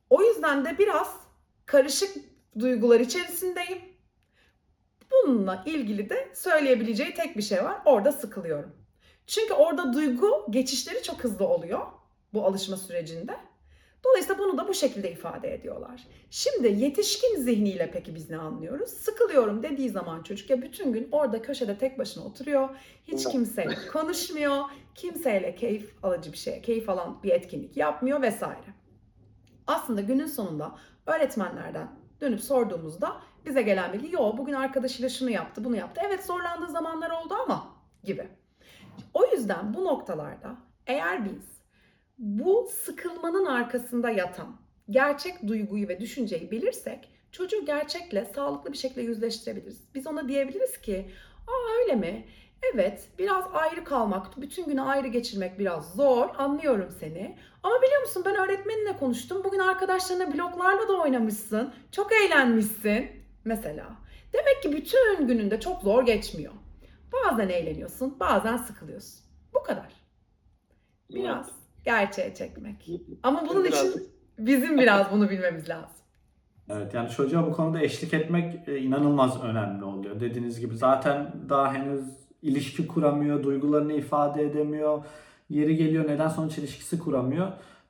O 0.10 0.24
yüzden 0.24 0.66
de 0.66 0.78
biraz 0.78 1.16
karışık 1.66 2.16
duygular 2.60 3.00
içerisindeyim. 3.00 3.82
Bununla 5.12 5.64
ilgili 5.66 6.10
de 6.10 6.30
söyleyebileceği 6.34 7.14
tek 7.14 7.38
bir 7.38 7.42
şey 7.42 7.64
var. 7.64 7.78
Orada 7.86 8.12
sıkılıyorum. 8.12 8.72
Çünkü 9.28 9.54
orada 9.54 9.94
duygu 9.94 10.46
geçişleri 10.50 11.04
çok 11.04 11.24
hızlı 11.24 11.48
oluyor 11.48 11.86
bu 12.34 12.46
alışma 12.46 12.78
sürecinde. 12.78 13.38
Dolayısıyla 14.06 14.40
bunu 14.40 14.58
da 14.58 14.68
bu 14.68 14.74
şekilde 14.74 15.12
ifade 15.12 15.54
ediyorlar. 15.54 16.08
Şimdi 16.30 16.68
yetişkin 16.68 17.36
zihniyle 17.36 17.92
peki 17.94 18.16
biz 18.16 18.30
ne 18.30 18.38
anlıyoruz? 18.38 18.90
Sıkılıyorum 18.90 19.64
dediği 19.64 19.90
zaman 19.90 20.24
çocuk 20.24 20.50
ya 20.50 20.62
bütün 20.62 20.94
gün 20.94 21.08
orada 21.12 21.42
köşede 21.42 21.78
tek 21.78 22.00
başına 22.00 22.24
oturuyor. 22.24 22.70
Hiç 23.08 23.28
kimseyle 23.28 23.76
konuşmuyor. 23.94 24.64
Kimseyle 24.96 25.56
keyif 25.56 26.04
alıcı 26.04 26.32
bir 26.32 26.38
şey, 26.38 26.62
keyif 26.62 26.90
alan 26.90 27.24
bir 27.24 27.32
etkinlik 27.32 27.78
yapmıyor 27.78 28.22
vesaire 28.22 28.74
aslında 29.68 30.02
günün 30.02 30.26
sonunda 30.26 30.76
öğretmenlerden 31.06 31.88
dönüp 32.22 32.42
sorduğumuzda 32.42 33.22
bize 33.46 33.62
gelen 33.62 33.94
bilgi 33.94 34.14
yo 34.14 34.38
bugün 34.38 34.54
arkadaşıyla 34.54 35.10
şunu 35.10 35.30
yaptı 35.30 35.64
bunu 35.64 35.76
yaptı. 35.76 36.02
Evet 36.06 36.26
zorlandığı 36.26 36.72
zamanlar 36.72 37.10
oldu 37.10 37.34
ama 37.46 37.76
gibi. 38.04 38.28
O 39.14 39.26
yüzden 39.26 39.74
bu 39.74 39.86
noktalarda 39.86 40.56
eğer 40.88 41.26
biz 41.26 41.58
bu 42.18 42.70
sıkılmanın 42.72 43.46
arkasında 43.46 44.10
yatan 44.10 44.56
gerçek 44.90 45.48
duyguyu 45.48 45.88
ve 45.88 46.00
düşünceyi 46.00 46.52
bilirsek 46.52 47.10
çocuğu 47.32 47.66
gerçekle 47.66 48.26
sağlıklı 48.26 48.74
bir 48.74 48.78
şekilde 48.78 49.02
yüzleştirebiliriz. 49.02 49.96
Biz 49.96 50.08
ona 50.08 50.28
diyebiliriz 50.28 50.82
ki 50.82 51.12
aa 51.48 51.82
öyle 51.82 51.96
mi? 51.96 52.26
Evet, 52.74 53.10
biraz 53.20 53.44
ayrı 53.54 53.84
kalmak, 53.84 54.42
bütün 54.42 54.66
günü 54.66 54.82
ayrı 54.82 55.08
geçirmek 55.08 55.60
biraz 55.60 55.94
zor. 55.94 56.30
Anlıyorum 56.38 56.90
seni. 57.00 57.38
Ama 57.64 57.76
biliyor 57.82 58.02
musun 58.02 58.24
ben 58.26 58.36
öğretmeninle 58.36 58.98
konuştum. 58.98 59.42
Bugün 59.44 59.60
arkadaşlarına 59.60 60.34
bloklarla 60.34 60.88
da 60.88 60.94
oynamışsın. 61.02 61.74
Çok 61.92 62.12
eğlenmişsin. 62.14 63.10
Mesela. 63.46 63.86
Demek 64.34 64.64
ki 64.64 64.72
bütün 64.72 65.28
gününde 65.28 65.60
çok 65.60 65.82
zor 65.82 66.06
geçmiyor. 66.06 66.54
Bazen 67.14 67.50
eğleniyorsun, 67.50 68.20
bazen 68.20 68.58
sıkılıyorsun. 68.58 69.20
Bu 69.54 69.64
kadar. 69.64 69.94
Biraz 71.10 71.50
gerçeğe 71.86 72.34
çekmek. 72.36 72.90
Ama 73.24 73.50
bunun 73.50 73.64
Biraz- 73.64 73.90
için 73.90 74.10
bizim 74.38 74.78
biraz 74.78 75.12
bunu 75.12 75.30
bilmemiz 75.30 75.70
lazım. 75.70 75.98
Evet 76.70 76.94
yani 76.94 77.10
çocuğa 77.10 77.48
bu 77.48 77.54
konuda 77.54 77.82
eşlik 77.82 78.14
etmek 78.14 78.68
e, 78.68 78.78
inanılmaz 78.78 79.44
önemli 79.44 79.84
oluyor. 79.84 80.20
Dediğiniz 80.20 80.60
gibi 80.60 80.78
zaten 80.78 81.32
daha 81.50 81.74
henüz 81.74 82.04
ilişki 82.48 82.88
kuramıyor, 82.88 83.44
duygularını 83.44 83.94
ifade 83.94 84.44
edemiyor. 84.46 85.04
Yeri 85.50 85.76
geliyor 85.78 86.08
neden 86.08 86.28
sonuç 86.30 86.58
ilişkisi 86.58 87.00
kuramıyor. 87.00 87.48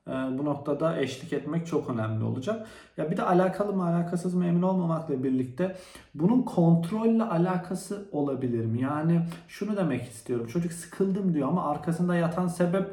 E, 0.07 0.11
Bu 0.11 0.45
noktada 0.45 0.99
eşlik 1.01 1.33
etmek 1.33 1.67
çok 1.67 1.89
önemli 1.89 2.23
olacak. 2.23 2.67
Ya 2.97 3.11
bir 3.11 3.17
de 3.17 3.23
alakalı 3.23 3.73
mı 3.73 3.83
alakasız 3.87 4.33
mı 4.33 4.45
emin 4.45 4.61
olmamakla 4.61 5.23
birlikte 5.23 5.75
bunun 6.15 6.41
kontrolle 6.41 7.23
alakası 7.23 8.05
olabilir 8.11 8.65
mi? 8.65 8.81
Yani 8.81 9.21
şunu 9.47 9.77
demek 9.77 10.03
istiyorum. 10.03 10.47
Çocuk 10.47 10.71
sıkıldım 10.73 11.33
diyor 11.33 11.47
ama 11.47 11.69
arkasında 11.71 12.15
yatan 12.15 12.47
sebep 12.47 12.85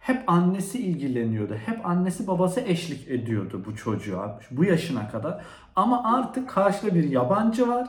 hep 0.00 0.22
annesi 0.26 0.78
ilgileniyordu. 0.78 1.54
Hep 1.54 1.86
annesi 1.86 2.26
babası 2.26 2.60
eşlik 2.60 3.08
ediyordu 3.08 3.62
bu 3.66 3.76
çocuğa 3.76 4.40
bu 4.50 4.64
yaşına 4.64 5.08
kadar. 5.10 5.42
Ama 5.76 6.16
artık 6.16 6.48
karşıda 6.50 6.94
bir 6.94 7.10
yabancı 7.10 7.68
var 7.68 7.88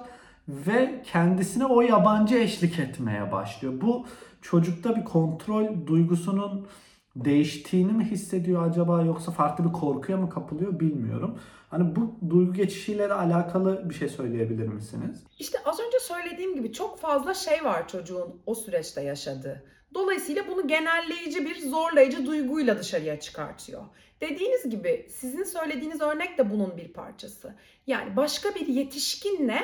ve 0.68 1.02
kendisine 1.06 1.66
o 1.66 1.82
yabancı 1.82 2.36
eşlik 2.36 2.80
etmeye 2.80 3.32
başlıyor. 3.32 3.74
Bu 3.82 4.06
çocukta 4.42 4.96
bir 4.96 5.06
kontrol 5.06 5.88
duygusunun 5.88 6.68
değiştiğini 7.16 7.92
mi 7.92 8.06
hissediyor 8.06 8.70
acaba 8.70 9.02
yoksa 9.02 9.32
farklı 9.32 9.66
bir 9.66 9.72
korkuya 9.72 10.18
mı 10.18 10.30
kapılıyor 10.30 10.80
bilmiyorum. 10.80 11.40
Hani 11.70 11.96
bu 11.96 12.16
duygu 12.30 12.54
geçişiyle 12.54 13.10
de 13.10 13.14
alakalı 13.14 13.90
bir 13.90 13.96
şey 13.96 14.10
söyleyebilir 14.10 14.68
misiniz? 14.68 15.24
İşte 15.40 15.58
az 15.66 15.80
önce 15.80 16.00
söylediğim 16.00 16.56
gibi 16.56 16.74
çok 16.74 17.00
fazla 17.00 17.34
şey 17.34 17.66
var 17.66 17.88
çocuğun 17.88 18.42
o 18.46 18.56
süreçte 18.56 19.02
yaşadığı. 19.02 19.64
Dolayısıyla 19.94 20.44
bunu 20.48 20.68
genelleyici 20.68 21.46
bir 21.46 21.70
zorlayıcı 21.70 22.26
duyguyla 22.26 22.80
dışarıya 22.80 23.20
çıkartıyor. 23.20 23.82
Dediğiniz 24.22 24.70
gibi 24.70 25.08
sizin 25.10 25.44
söylediğiniz 25.44 26.02
örnek 26.02 26.38
de 26.38 26.52
bunun 26.52 26.78
bir 26.78 26.94
parçası. 26.94 27.56
Yani 27.88 28.16
başka 28.16 28.56
bir 28.56 28.68
yetişkinle 28.68 29.62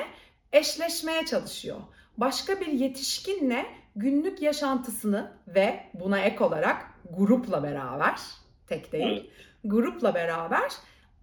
eşleşmeye 0.52 1.26
çalışıyor. 1.26 1.76
Başka 2.16 2.60
bir 2.60 2.66
yetişkinle 2.66 3.66
günlük 3.96 4.42
yaşantısını 4.42 5.32
ve 5.46 5.80
buna 5.94 6.18
ek 6.18 6.44
olarak 6.44 6.86
grupla 7.10 7.62
beraber, 7.62 8.20
tek 8.66 8.92
değil, 8.92 9.30
grupla 9.64 10.14
beraber 10.14 10.72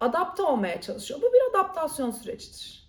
adapte 0.00 0.42
olmaya 0.42 0.80
çalışıyor. 0.80 1.20
Bu 1.22 1.32
bir 1.32 1.50
adaptasyon 1.50 2.10
sürecidir. 2.10 2.86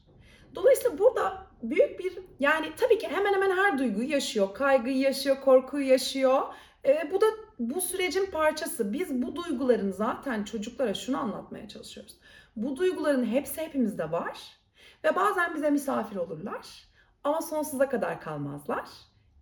Dolayısıyla 0.55 0.99
burada 0.99 1.47
büyük 1.63 1.99
bir 1.99 2.19
yani 2.39 2.71
tabii 2.77 2.97
ki 2.97 3.07
hemen 3.07 3.33
hemen 3.33 3.57
her 3.57 3.77
duyguyu 3.79 4.09
yaşıyor. 4.09 4.53
Kaygıyı 4.53 4.97
yaşıyor, 4.97 5.41
korkuyu 5.41 5.87
yaşıyor. 5.87 6.41
Ee, 6.85 7.11
bu 7.11 7.21
da 7.21 7.25
bu 7.59 7.81
sürecin 7.81 8.25
parçası. 8.25 8.93
Biz 8.93 9.21
bu 9.21 9.35
duyguların 9.35 9.91
zaten 9.91 10.43
çocuklara 10.43 10.93
şunu 10.93 11.17
anlatmaya 11.17 11.67
çalışıyoruz. 11.67 12.17
Bu 12.55 12.77
duyguların 12.77 13.25
hepsi 13.25 13.61
hepimizde 13.61 14.11
var. 14.11 14.56
Ve 15.03 15.15
bazen 15.15 15.55
bize 15.55 15.69
misafir 15.69 16.15
olurlar. 16.15 16.87
Ama 17.23 17.41
sonsuza 17.41 17.89
kadar 17.89 18.21
kalmazlar. 18.21 18.85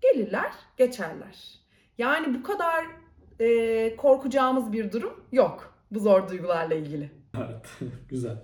Gelirler, 0.01 0.51
geçerler. 0.77 1.59
Yani 1.97 2.39
bu 2.39 2.43
kadar 2.43 2.85
e, 3.39 3.95
korkacağımız 3.95 4.71
bir 4.71 4.91
durum 4.91 5.23
yok. 5.31 5.73
Bu 5.91 5.99
zor 5.99 6.29
duygularla 6.29 6.75
ilgili. 6.75 7.11
Evet, 7.37 7.91
güzel. 8.09 8.37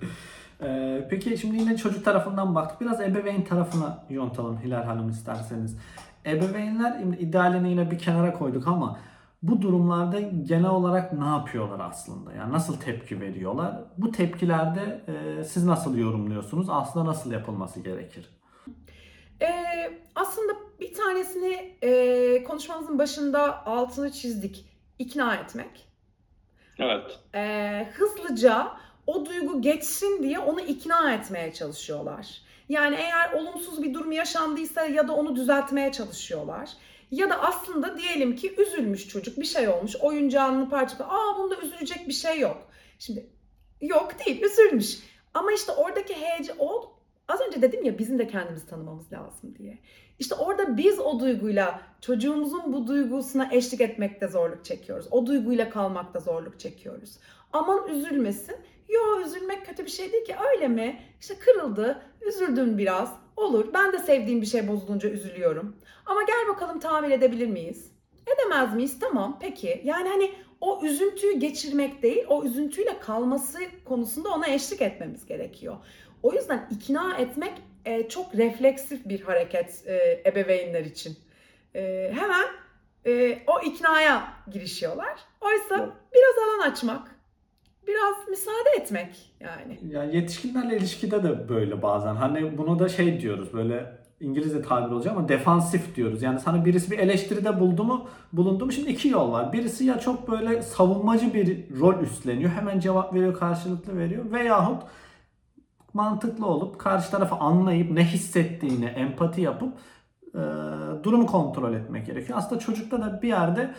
Ee, 0.64 1.08
peki 1.10 1.38
şimdi 1.38 1.58
yine 1.58 1.78
çocuk 1.78 2.06
tarafından 2.06 2.56
baktık. 2.56 2.82
Biraz 2.82 3.02
ebeveyn 3.02 3.44
tarafına 3.44 4.06
yontalım 4.10 4.60
Hilal 4.62 4.84
Hanım 4.84 5.10
isterseniz. 5.10 5.78
Ebeveynler 6.26 7.00
idealini 7.20 7.70
yine 7.70 7.92
bir 7.92 8.00
kenara 8.00 8.34
koyduk 8.34 8.68
ama 8.68 9.00
bu 9.42 9.62
durumlarda 9.62 10.20
genel 10.20 10.70
olarak 10.70 11.14
ne 11.14 11.26
yapıyorlar 11.26 11.80
aslında? 11.80 12.34
Yani 12.34 12.54
nasıl 12.54 12.80
tepki 12.80 13.22
veriyorlar? 13.22 13.84
Bu 13.98 14.12
tepkilerde 14.12 15.02
e, 15.08 15.44
siz 15.44 15.66
nasıl 15.66 15.98
yorumluyorsunuz? 15.98 16.68
Aslında 16.70 17.06
nasıl 17.06 17.32
yapılması 17.32 17.80
gerekir? 17.80 18.30
Ee, 19.42 19.48
aslında 20.16 20.54
bir 20.80 20.94
tanesini 20.94 21.76
e, 21.82 22.44
konuşmamızın 22.44 23.00
başında 23.00 23.66
altını 23.66 24.12
çizdik. 24.12 24.66
İkna 25.00 25.36
etmek. 25.36 25.88
Evet. 26.80 27.20
Ee, 27.36 27.88
hızlıca 27.94 28.68
o 29.08 29.26
duygu 29.26 29.62
geçsin 29.62 30.24
diye 30.24 30.40
onu 30.40 30.62
ikna 30.62 31.14
etmeye 31.14 31.54
çalışıyorlar. 31.54 32.42
Yani 32.70 32.96
eğer 32.96 33.34
olumsuz 33.34 33.84
bir 33.84 33.94
durum 33.94 34.12
yaşandıysa 34.12 34.86
ya 34.86 35.08
da 35.08 35.14
onu 35.14 35.36
düzeltmeye 35.36 35.92
çalışıyorlar. 35.92 36.70
Ya 37.12 37.30
da 37.30 37.42
aslında 37.42 37.98
diyelim 37.98 38.36
ki 38.36 38.56
üzülmüş 38.58 39.08
çocuk 39.08 39.40
bir 39.40 39.46
şey 39.46 39.68
olmuş 39.68 39.96
oyuncağını 39.96 40.70
parça 40.70 41.04
aa 41.04 41.38
bunda 41.38 41.56
üzülecek 41.56 42.08
bir 42.08 42.14
şey 42.14 42.40
yok. 42.40 42.68
Şimdi 43.00 43.30
yok 43.82 44.26
değil 44.26 44.42
üzülmüş. 44.44 45.00
Ama 45.34 45.52
işte 45.52 45.72
oradaki 45.72 46.16
heyecan 46.16 46.56
o 46.60 46.94
az 47.28 47.42
önce 47.42 47.62
dedim 47.62 47.86
ya 47.86 48.00
bizim 48.00 48.20
de 48.20 48.28
kendimizi 48.28 48.68
tanımamız 48.68 49.14
lazım 49.14 49.56
diye. 49.58 49.80
İşte 50.20 50.36
orada 50.36 50.78
biz 50.78 51.00
o 51.00 51.20
duyguyla 51.20 51.82
çocuğumuzun 52.02 52.74
bu 52.74 52.88
duygusuna 52.88 53.50
eşlik 53.52 53.82
etmekte 53.82 54.28
zorluk 54.28 54.66
çekiyoruz. 54.66 55.08
O 55.12 55.26
duyguyla 55.26 55.70
kalmakta 55.70 56.20
zorluk 56.20 56.60
çekiyoruz. 56.60 57.18
Aman 57.54 57.88
üzülmesin. 57.88 58.56
Yo 58.90 59.22
üzülmek 59.26 59.66
kötü 59.66 59.86
bir 59.86 59.92
şey 59.92 60.12
değil 60.12 60.26
ki 60.26 60.36
öyle 60.54 60.68
mi? 60.68 61.02
İşte 61.22 61.36
kırıldı, 61.40 62.02
üzüldüm 62.22 62.78
biraz. 62.78 63.14
Olur. 63.42 63.74
Ben 63.74 63.94
de 63.94 64.00
sevdiğim 64.00 64.42
bir 64.42 64.46
şey 64.46 64.68
bozulunca 64.68 65.10
üzülüyorum. 65.10 65.76
Ama 66.06 66.22
gel 66.24 66.48
bakalım 66.54 66.80
tamir 66.80 67.12
edebilir 67.12 67.48
miyiz? 67.48 67.92
Edemez 68.36 68.76
miyiz? 68.76 69.00
Tamam. 69.00 69.38
Peki. 69.42 69.82
Yani 69.84 70.10
hani 70.10 70.32
o 70.62 70.82
üzüntüyü 70.84 71.40
geçirmek 71.40 72.04
değil, 72.04 72.26
o 72.30 72.44
üzüntüyle 72.44 73.00
kalması 73.00 73.60
konusunda 73.86 74.30
ona 74.30 74.48
eşlik 74.48 74.82
etmemiz 74.82 75.26
gerekiyor. 75.26 75.78
O 76.24 76.34
yüzden 76.34 76.68
ikna 76.72 77.18
etmek 77.18 77.54
e, 77.86 78.10
çok 78.10 78.36
refleksif 78.36 79.06
bir 79.06 79.22
hareket 79.22 79.88
e, 79.88 80.24
ebeveynler 80.26 80.86
için. 80.86 81.18
E, 81.76 82.12
hemen 82.16 82.46
e, 83.06 83.38
o 83.48 83.60
iknaya 83.62 84.34
girişiyorlar. 84.52 85.20
Oysa 85.42 85.96
biraz 86.14 86.48
alan 86.48 86.72
açmak, 86.72 87.16
biraz 88.02 88.30
müsaade 88.30 88.82
etmek 88.82 89.34
yani. 89.40 89.80
Yani 89.88 90.16
yetişkinlerle 90.16 90.78
ilişkide 90.78 91.24
de 91.24 91.50
böyle 91.50 91.82
bazen. 91.82 92.16
Hani 92.16 92.58
bunu 92.58 92.80
da 92.80 92.90
şey 92.90 93.22
diyoruz 93.22 93.54
böyle 93.54 94.02
İngilizce 94.20 94.62
tabir 94.62 94.92
olacak 94.92 95.18
ama 95.18 95.30
defansif 95.30 95.96
diyoruz. 95.96 96.22
Yani 96.22 96.40
sana 96.40 96.66
birisi 96.66 96.92
bir 96.92 97.00
eleştiride 97.00 97.60
buldu 97.60 97.84
mu, 97.84 98.08
bulundu 98.34 98.66
mu 98.66 98.72
şimdi 98.72 98.90
iki 98.90 99.10
yol 99.10 99.32
var. 99.32 99.54
Birisi 99.54 99.86
ya 99.86 100.00
çok 100.00 100.32
böyle 100.32 100.62
savunmacı 100.62 101.34
bir 101.34 101.80
rol 101.80 102.00
üstleniyor. 102.00 102.52
Hemen 102.52 102.80
cevap 102.80 103.14
veriyor, 103.14 103.40
karşılıklı 103.40 103.98
veriyor. 103.98 104.32
Veyahut 104.32 104.84
mantıklı 105.94 106.46
olup 106.46 106.80
karşı 106.80 107.12
tarafı 107.12 107.36
anlayıp 107.36 107.92
ne 107.92 108.06
hissettiğini 108.06 108.86
empati 108.86 109.42
yapıp 109.42 109.74
e, 110.36 110.42
durumu 111.04 111.26
kontrol 111.26 111.74
etmek 111.74 112.06
gerekiyor. 112.06 112.38
Aslında 112.38 112.62
çocukta 112.62 113.02
da 113.02 113.22
bir 113.22 113.28
yerde 113.28 113.72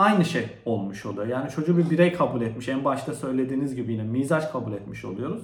aynı 0.00 0.24
şey 0.24 0.48
olmuş 0.64 1.06
oluyor. 1.06 1.26
Yani 1.26 1.50
çocuğu 1.50 1.78
bir 1.78 1.90
birey 1.90 2.12
kabul 2.12 2.40
etmiş. 2.40 2.68
En 2.68 2.84
başta 2.84 3.14
söylediğiniz 3.14 3.74
gibi 3.74 3.92
yine 3.92 4.02
mizaç 4.02 4.52
kabul 4.52 4.72
etmiş 4.72 5.04
oluyoruz. 5.04 5.42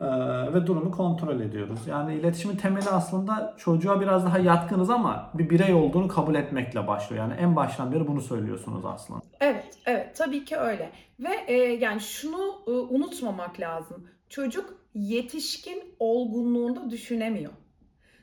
Ee, 0.00 0.06
ve 0.54 0.66
durumu 0.66 0.90
kontrol 0.90 1.40
ediyoruz. 1.40 1.78
Yani 1.86 2.14
iletişimin 2.14 2.56
temeli 2.56 2.88
aslında 2.88 3.54
çocuğa 3.58 4.00
biraz 4.00 4.26
daha 4.26 4.38
yatkınız 4.38 4.90
ama 4.90 5.30
bir 5.34 5.50
birey 5.50 5.74
olduğunu 5.74 6.08
kabul 6.08 6.34
etmekle 6.34 6.86
başlıyor. 6.86 7.28
Yani 7.28 7.40
en 7.40 7.56
baştan 7.56 7.92
beri 7.92 8.06
bunu 8.06 8.20
söylüyorsunuz 8.20 8.84
aslında. 8.84 9.20
Evet, 9.40 9.78
evet 9.86 10.16
tabii 10.16 10.44
ki 10.44 10.56
öyle. 10.56 10.90
Ve 11.20 11.34
e, 11.46 11.54
yani 11.54 12.00
şunu 12.00 12.62
e, 12.66 12.70
unutmamak 12.70 13.60
lazım. 13.60 14.08
Çocuk 14.28 14.74
yetişkin 14.94 15.82
olgunluğunda 15.98 16.90
düşünemiyor. 16.90 17.52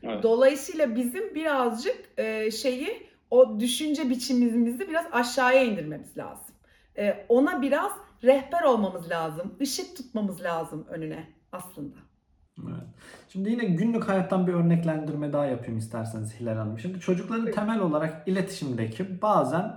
Evet. 0.03 0.23
Dolayısıyla 0.23 0.95
bizim 0.95 1.35
birazcık 1.35 2.09
e, 2.17 2.51
şeyi 2.51 3.10
o 3.31 3.59
düşünce 3.59 4.09
biçimimizi 4.09 4.89
biraz 4.89 5.05
aşağıya 5.11 5.63
indirmemiz 5.63 6.17
lazım. 6.17 6.55
E, 6.97 7.25
ona 7.29 7.61
biraz 7.61 7.91
rehber 8.23 8.63
olmamız 8.63 9.09
lazım. 9.09 9.55
ışık 9.61 9.97
tutmamız 9.97 10.41
lazım 10.41 10.85
önüne 10.89 11.27
aslında. 11.51 11.95
Evet. 12.63 12.83
Şimdi 13.29 13.49
yine 13.49 13.65
günlük 13.65 14.09
hayattan 14.09 14.47
bir 14.47 14.53
örneklendirme 14.53 15.33
daha 15.33 15.45
yapayım 15.45 15.77
isterseniz 15.77 16.39
Hilal 16.39 16.55
Hanım. 16.55 16.79
Şimdi 16.79 16.99
çocukların 16.99 17.51
temel 17.51 17.79
olarak 17.79 18.27
iletişimdeki 18.27 19.21
bazen 19.21 19.75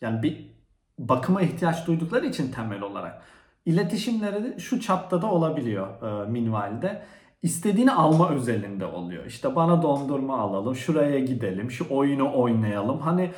yani 0.00 0.22
bir 0.22 0.50
bakıma 0.98 1.42
ihtiyaç 1.42 1.86
duydukları 1.86 2.26
için 2.26 2.52
temel 2.52 2.80
olarak 2.80 3.22
iletişimleri 3.66 4.60
şu 4.60 4.80
çapta 4.80 5.22
da 5.22 5.26
olabiliyor 5.26 6.02
e, 6.02 6.30
minvalde. 6.30 7.02
İstediğini 7.46 7.92
alma 7.92 8.30
özelinde 8.30 8.86
oluyor. 8.86 9.26
İşte 9.26 9.56
bana 9.56 9.82
dondurma 9.82 10.38
alalım, 10.38 10.76
şuraya 10.76 11.18
gidelim, 11.18 11.70
şu 11.70 11.86
oyunu 11.90 12.40
oynayalım. 12.40 13.00
Hani 13.00 13.30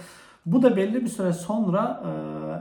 bu 0.46 0.62
da 0.62 0.76
belli 0.76 1.02
bir 1.04 1.08
süre 1.08 1.32
sonra 1.32 2.02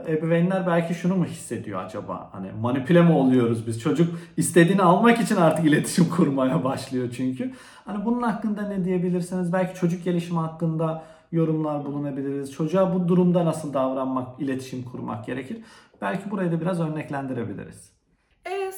e, 0.06 0.12
ebeveynler 0.12 0.66
belki 0.66 0.94
şunu 0.94 1.16
mu 1.16 1.24
hissediyor 1.24 1.84
acaba? 1.84 2.28
Hani 2.32 2.52
manipüle 2.60 3.02
mi 3.02 3.12
oluyoruz 3.12 3.66
biz? 3.66 3.80
Çocuk 3.80 4.18
istediğini 4.36 4.82
almak 4.82 5.20
için 5.20 5.36
artık 5.36 5.64
iletişim 5.64 6.10
kurmaya 6.16 6.64
başlıyor 6.64 7.08
çünkü. 7.16 7.52
Hani 7.84 8.04
bunun 8.04 8.22
hakkında 8.22 8.62
ne 8.68 8.84
diyebilirsiniz? 8.84 9.52
Belki 9.52 9.80
çocuk 9.80 10.04
gelişimi 10.04 10.38
hakkında 10.38 11.02
yorumlar 11.32 11.84
bulunabiliriz. 11.84 12.52
Çocuğa 12.52 12.94
bu 12.94 13.08
durumda 13.08 13.44
nasıl 13.44 13.74
davranmak, 13.74 14.40
iletişim 14.40 14.82
kurmak 14.82 15.26
gerekir? 15.26 15.58
Belki 16.02 16.30
burayı 16.30 16.52
da 16.52 16.60
biraz 16.60 16.80
örneklendirebiliriz. 16.80 17.97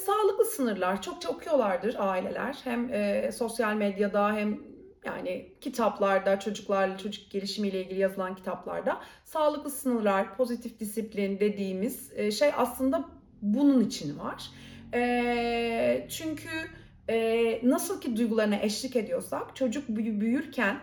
Sağlıklı 0.05 0.45
sınırlar 0.45 1.01
çokça 1.01 1.29
okuyorlardır 1.29 1.95
aileler. 1.99 2.57
Hem 2.63 2.93
e, 2.93 3.31
sosyal 3.31 3.75
medyada 3.75 4.33
hem 4.35 4.59
yani 5.05 5.53
kitaplarda 5.61 6.39
çocuklarla 6.39 6.97
çocuk 6.97 7.31
gelişimiyle 7.31 7.83
ilgili 7.83 7.99
yazılan 7.99 8.35
kitaplarda 8.35 9.01
sağlıklı 9.25 9.69
sınırlar, 9.69 10.37
pozitif 10.37 10.79
disiplin 10.79 11.39
dediğimiz 11.39 12.11
e, 12.15 12.31
şey 12.31 12.51
aslında 12.57 13.05
bunun 13.41 13.79
için 13.79 14.19
var. 14.19 14.43
E, 14.93 16.07
çünkü 16.09 16.49
e, 17.09 17.59
nasıl 17.63 18.01
ki 18.01 18.17
duygularına 18.17 18.59
eşlik 18.61 18.95
ediyorsak 18.95 19.55
çocuk 19.55 19.89
büyü- 19.89 20.21
büyürken 20.21 20.79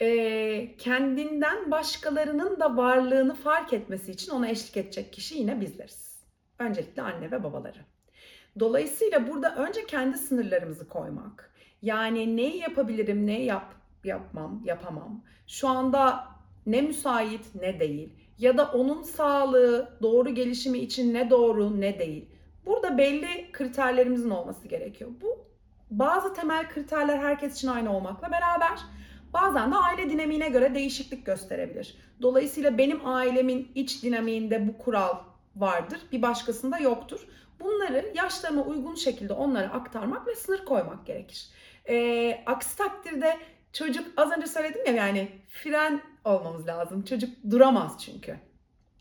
e, 0.00 0.76
kendinden 0.76 1.70
başkalarının 1.70 2.60
da 2.60 2.76
varlığını 2.76 3.34
fark 3.34 3.72
etmesi 3.72 4.12
için 4.12 4.32
ona 4.32 4.48
eşlik 4.48 4.76
edecek 4.76 5.12
kişi 5.12 5.38
yine 5.38 5.60
bizleriz. 5.60 6.24
Öncelikle 6.58 7.02
anne 7.02 7.30
ve 7.30 7.42
babaları. 7.42 7.93
Dolayısıyla 8.58 9.28
burada 9.28 9.56
önce 9.56 9.86
kendi 9.86 10.18
sınırlarımızı 10.18 10.88
koymak. 10.88 11.50
Yani 11.82 12.36
neyi 12.36 12.56
yapabilirim, 12.56 13.26
neyi 13.26 13.44
yap, 13.44 13.74
yapmam, 14.04 14.62
yapamam. 14.64 15.24
Şu 15.46 15.68
anda 15.68 16.28
ne 16.66 16.82
müsait 16.82 17.54
ne 17.54 17.80
değil. 17.80 18.12
Ya 18.38 18.58
da 18.58 18.70
onun 18.72 19.02
sağlığı, 19.02 19.98
doğru 20.02 20.34
gelişimi 20.34 20.78
için 20.78 21.14
ne 21.14 21.30
doğru 21.30 21.80
ne 21.80 21.98
değil. 21.98 22.28
Burada 22.66 22.98
belli 22.98 23.52
kriterlerimizin 23.52 24.30
olması 24.30 24.68
gerekiyor. 24.68 25.10
Bu 25.22 25.38
bazı 25.90 26.34
temel 26.34 26.68
kriterler 26.68 27.18
herkes 27.18 27.54
için 27.54 27.68
aynı 27.68 27.96
olmakla 27.96 28.32
beraber 28.32 28.78
bazen 29.32 29.72
de 29.72 29.76
aile 29.76 30.10
dinamiğine 30.10 30.48
göre 30.48 30.74
değişiklik 30.74 31.26
gösterebilir. 31.26 31.96
Dolayısıyla 32.22 32.78
benim 32.78 33.06
ailemin 33.06 33.72
iç 33.74 34.02
dinamiğinde 34.02 34.68
bu 34.68 34.78
kural 34.78 35.16
vardır, 35.56 36.00
bir 36.12 36.22
başkasında 36.22 36.78
yoktur. 36.78 37.28
Bunları 37.60 38.12
yaşlarına 38.14 38.62
uygun 38.62 38.94
şekilde 38.94 39.32
onlara 39.32 39.68
aktarmak 39.68 40.26
ve 40.26 40.34
sınır 40.34 40.64
koymak 40.64 41.06
gerekir. 41.06 41.48
Ee, 41.88 42.42
aksi 42.46 42.76
takdirde 42.76 43.38
çocuk 43.72 44.06
az 44.16 44.30
önce 44.36 44.46
söyledim 44.46 44.86
ya 44.86 44.92
yani 44.92 45.28
fren 45.48 46.00
olmamız 46.24 46.66
lazım. 46.66 47.04
Çocuk 47.04 47.30
duramaz 47.50 48.04
çünkü. 48.04 48.36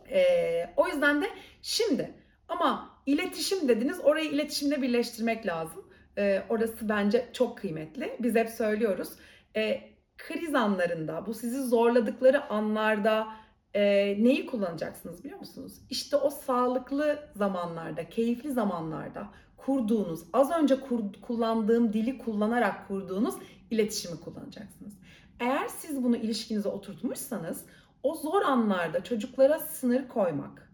Ee, 0.09 0.73
o 0.77 0.87
yüzden 0.87 1.21
de 1.21 1.29
şimdi 1.61 2.13
ama 2.47 2.89
iletişim 3.05 3.67
dediniz 3.67 3.99
orayı 4.03 4.29
iletişimle 4.29 4.81
birleştirmek 4.81 5.47
lazım. 5.47 5.85
Ee, 6.17 6.43
orası 6.49 6.89
bence 6.89 7.29
çok 7.33 7.57
kıymetli. 7.57 8.17
Biz 8.19 8.35
hep 8.35 8.49
söylüyoruz. 8.49 9.09
Ee, 9.55 9.81
kriz 10.17 10.55
anlarında, 10.55 11.25
bu 11.25 11.33
sizi 11.33 11.63
zorladıkları 11.63 12.43
anlarda 12.49 13.27
e, 13.73 13.81
neyi 14.23 14.45
kullanacaksınız 14.45 15.23
biliyor 15.23 15.39
musunuz? 15.39 15.73
İşte 15.89 16.15
o 16.15 16.29
sağlıklı 16.29 17.19
zamanlarda, 17.35 18.09
keyifli 18.09 18.51
zamanlarda 18.51 19.27
kurduğunuz, 19.57 20.23
az 20.33 20.51
önce 20.51 20.75
kur- 20.79 21.21
kullandığım 21.21 21.93
dili 21.93 22.17
kullanarak 22.17 22.87
kurduğunuz 22.87 23.35
iletişimi 23.71 24.19
kullanacaksınız. 24.19 24.93
Eğer 25.39 25.67
siz 25.67 26.03
bunu 26.03 26.17
ilişkinize 26.17 26.69
oturtmuşsanız 26.69 27.65
o 28.03 28.15
zor 28.15 28.41
anlarda 28.41 29.03
çocuklara 29.03 29.59
sınır 29.59 30.07
koymak, 30.07 30.71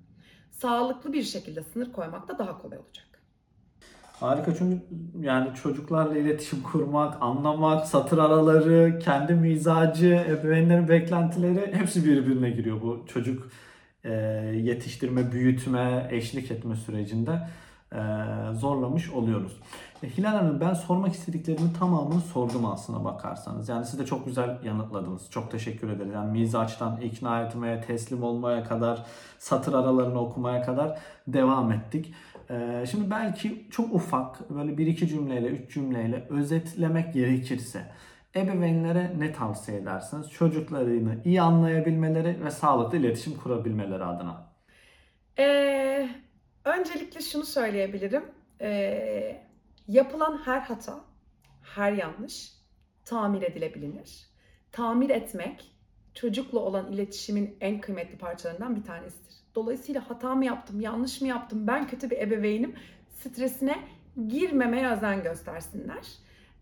sağlıklı 0.52 1.14
bir 1.14 1.24
şekilde 1.24 1.64
sınır 1.64 1.92
koymak 1.92 2.28
da 2.28 2.38
daha 2.38 2.62
kolay 2.62 2.78
olacak. 2.78 3.06
Harika 4.20 4.56
çünkü 4.56 4.82
yani 5.22 5.50
çocuklarla 5.64 6.18
iletişim 6.18 6.64
kurmak, 6.64 7.22
anlamak, 7.22 7.88
satır 7.88 8.18
araları, 8.18 9.00
kendi 9.00 9.34
mizacı, 9.34 10.26
ebeveynlerin 10.30 10.88
beklentileri 10.88 11.74
hepsi 11.74 12.06
birbirine 12.06 12.50
giriyor 12.50 12.82
bu 12.82 13.06
çocuk 13.14 13.50
yetiştirme, 14.54 15.32
büyütme, 15.32 16.08
eşlik 16.12 16.52
etme 16.52 16.76
sürecinde 16.76 17.42
zorlamış 18.54 19.10
oluyoruz. 19.10 19.60
E, 20.04 20.10
Hilal 20.10 20.36
Hanım 20.36 20.60
ben 20.60 20.74
sormak 20.74 21.14
istediklerimin 21.14 21.74
tamamını 21.80 22.22
sordum 22.22 22.66
aslına 22.66 23.06
bakarsanız. 23.06 23.70
Yani 23.70 23.86
siz 23.86 24.00
de 24.00 24.06
çok 24.06 24.26
güzel 24.26 24.60
yanıtladınız. 24.64 25.32
Çok 25.32 25.52
teşekkür 25.52 25.90
ederiz. 25.90 26.14
Yani 26.14 26.32
mizaçtan 26.32 27.02
ikna 27.02 27.42
etmeye, 27.42 27.82
teslim 27.82 28.24
olmaya 28.24 28.64
kadar, 28.64 29.06
satır 29.38 29.74
aralarını 29.74 30.20
okumaya 30.20 30.62
kadar 30.62 31.00
devam 31.28 31.72
ettik. 31.72 32.14
Ee, 32.50 32.86
şimdi 32.92 33.12
belki 33.12 33.68
çok 33.72 33.94
ufak 33.94 34.50
böyle 34.50 34.78
bir 34.78 34.88
iki 34.88 35.08
cümleyle, 35.08 35.48
üç 35.48 35.74
cümleyle 35.74 36.28
özetlemek 36.30 37.14
gerekirse 37.14 37.92
ebeveynlere 38.36 39.14
ne 39.18 39.34
tavsiye 39.34 39.78
edersiniz? 39.78 40.30
Çocuklarını 40.30 41.18
iyi 41.26 41.42
anlayabilmeleri 41.42 42.46
ve 42.46 42.52
sağlıklı 42.52 42.98
iletişim 42.98 43.38
kurabilmeleri 43.38 44.04
adına. 44.04 44.50
Ee, 45.40 46.10
öncelikle 46.66 47.22
şunu 47.22 47.46
söyleyebilirim. 47.46 48.24
Ee, 48.62 49.42
yapılan 49.88 50.42
her 50.46 50.60
hata, 50.60 51.00
her 51.76 51.92
yanlış 51.92 52.54
tamir 53.06 53.42
edilebilir. 53.42 54.30
Tamir 54.72 55.10
etmek 55.10 55.72
çocukla 56.14 56.60
olan 56.60 56.92
iletişimin 56.92 57.58
en 57.62 57.82
kıymetli 57.82 58.18
parçalarından 58.18 58.76
bir 58.76 58.84
tanesidir. 58.84 59.34
Dolayısıyla 59.56 60.10
hata 60.10 60.36
mı 60.36 60.46
yaptım, 60.46 60.82
yanlış 60.82 61.22
mı 61.22 61.28
yaptım, 61.28 61.68
ben 61.68 61.88
kötü 61.88 62.10
bir 62.10 62.18
ebeveynim 62.18 62.76
stresine 63.10 63.80
girmemeye 64.28 64.92
özen 64.92 65.24
göstersinler. 65.24 66.08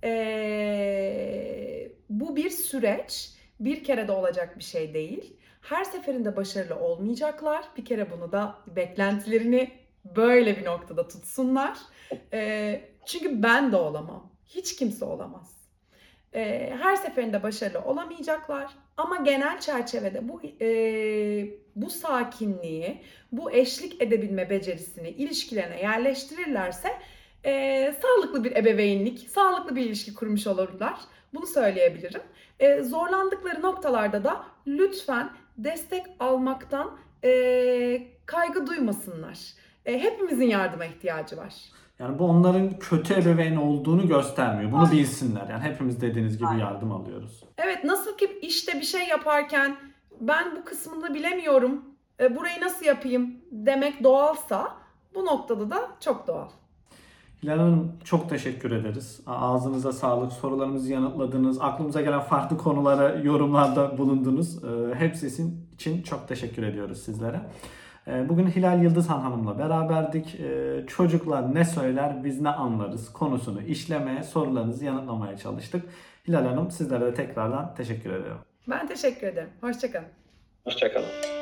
Ee, 0.03 1.91
bu 2.09 2.35
bir 2.35 2.49
süreç, 2.49 3.33
bir 3.59 3.83
kere 3.83 4.07
de 4.07 4.11
olacak 4.11 4.57
bir 4.59 4.63
şey 4.63 4.93
değil. 4.93 5.37
Her 5.61 5.83
seferinde 5.83 6.35
başarılı 6.35 6.79
olmayacaklar. 6.79 7.65
Bir 7.77 7.85
kere 7.85 8.11
bunu 8.11 8.31
da 8.31 8.55
beklentilerini 8.67 9.71
böyle 10.15 10.57
bir 10.57 10.65
noktada 10.65 11.07
tutsunlar. 11.07 11.77
Ee, 12.33 12.81
çünkü 13.05 13.43
ben 13.43 13.71
de 13.71 13.75
olamam. 13.75 14.31
Hiç 14.45 14.75
kimse 14.75 15.05
olamaz. 15.05 15.57
Ee, 16.35 16.73
her 16.81 16.95
seferinde 16.95 17.43
başarılı 17.43 17.79
olamayacaklar. 17.79 18.71
Ama 18.97 19.15
genel 19.15 19.59
çerçevede 19.59 20.29
bu 20.29 20.41
e, 20.61 20.69
bu 21.75 21.89
sakinliği, 21.89 23.01
bu 23.31 23.51
eşlik 23.51 24.01
edebilme 24.01 24.49
becerisini 24.49 25.09
ilişkilerine 25.09 25.81
yerleştirirlerse 25.81 26.89
e, 27.45 27.93
sağlıklı 28.01 28.43
bir 28.43 28.55
ebeveynlik, 28.55 29.29
sağlıklı 29.29 29.75
bir 29.75 29.85
ilişki 29.85 30.13
kurmuş 30.13 30.47
olurlar. 30.47 30.99
Bunu 31.33 31.47
söyleyebilirim. 31.47 32.21
E, 32.59 32.81
zorlandıkları 32.83 33.61
noktalarda 33.61 34.23
da 34.23 34.45
lütfen 34.67 35.29
destek 35.57 36.05
almaktan 36.19 36.99
e, 37.23 38.07
kaygı 38.25 38.67
duymasınlar. 38.67 39.39
E, 39.87 39.99
hepimizin 39.99 40.45
yardıma 40.45 40.85
ihtiyacı 40.85 41.37
var. 41.37 41.53
Yani 41.99 42.19
bu 42.19 42.25
onların 42.25 42.79
kötü 42.79 43.13
ebeveyn 43.13 43.55
olduğunu 43.55 44.07
göstermiyor. 44.07 44.71
Bunu 44.71 44.91
bilsinler. 44.91 45.47
Yani 45.49 45.63
hepimiz 45.63 46.01
dediğiniz 46.01 46.37
gibi 46.37 46.59
yardım 46.59 46.91
alıyoruz. 46.91 47.43
Evet 47.57 47.83
nasıl 47.83 48.17
ki 48.17 48.39
işte 48.41 48.73
bir 48.79 48.85
şey 48.85 49.07
yaparken 49.07 49.75
ben 50.21 50.55
bu 50.55 50.65
kısmını 50.65 51.13
bilemiyorum, 51.13 51.85
e, 52.19 52.35
burayı 52.35 52.61
nasıl 52.61 52.85
yapayım 52.85 53.35
demek 53.51 54.03
doğalsa 54.03 54.77
bu 55.15 55.25
noktada 55.25 55.69
da 55.69 55.87
çok 55.99 56.27
doğal. 56.27 56.47
Hilal 57.43 57.57
Hanım 57.57 57.91
çok 58.03 58.29
teşekkür 58.29 58.71
ederiz. 58.71 59.21
Ağzınıza 59.27 59.91
sağlık, 59.91 60.33
sorularımızı 60.33 60.93
yanıtladınız, 60.93 61.61
aklımıza 61.61 62.01
gelen 62.01 62.19
farklı 62.19 62.57
konulara 62.57 63.15
yorumlarda 63.15 63.97
bulundunuz. 63.97 64.63
Ee, 64.63 64.95
Hepsi 64.95 65.27
için 65.27 66.03
çok 66.03 66.27
teşekkür 66.27 66.63
ediyoruz 66.63 67.03
sizlere. 67.03 67.41
Ee, 68.07 68.29
Bugün 68.29 68.47
Hilal 68.47 68.83
Yıldızhan 68.83 69.19
Hanım'la 69.19 69.59
beraberdik. 69.59 70.39
Ee, 70.39 70.83
Çocuklar 70.87 71.55
ne 71.55 71.65
söyler, 71.65 72.23
biz 72.23 72.41
ne 72.41 72.49
anlarız 72.49 73.13
konusunu 73.13 73.61
işlemeye, 73.61 74.23
sorularınızı 74.23 74.85
yanıtlamaya 74.85 75.37
çalıştık. 75.37 75.85
Hilal 76.27 76.45
Hanım 76.45 76.71
sizlere 76.71 77.05
de 77.05 77.13
tekrardan 77.13 77.75
teşekkür 77.75 78.13
ediyorum. 78.13 78.41
Ben 78.67 78.87
teşekkür 78.87 79.27
ederim. 79.27 79.49
Hoşçakalın. 79.61 80.07
Hoşçakalın. 80.63 81.36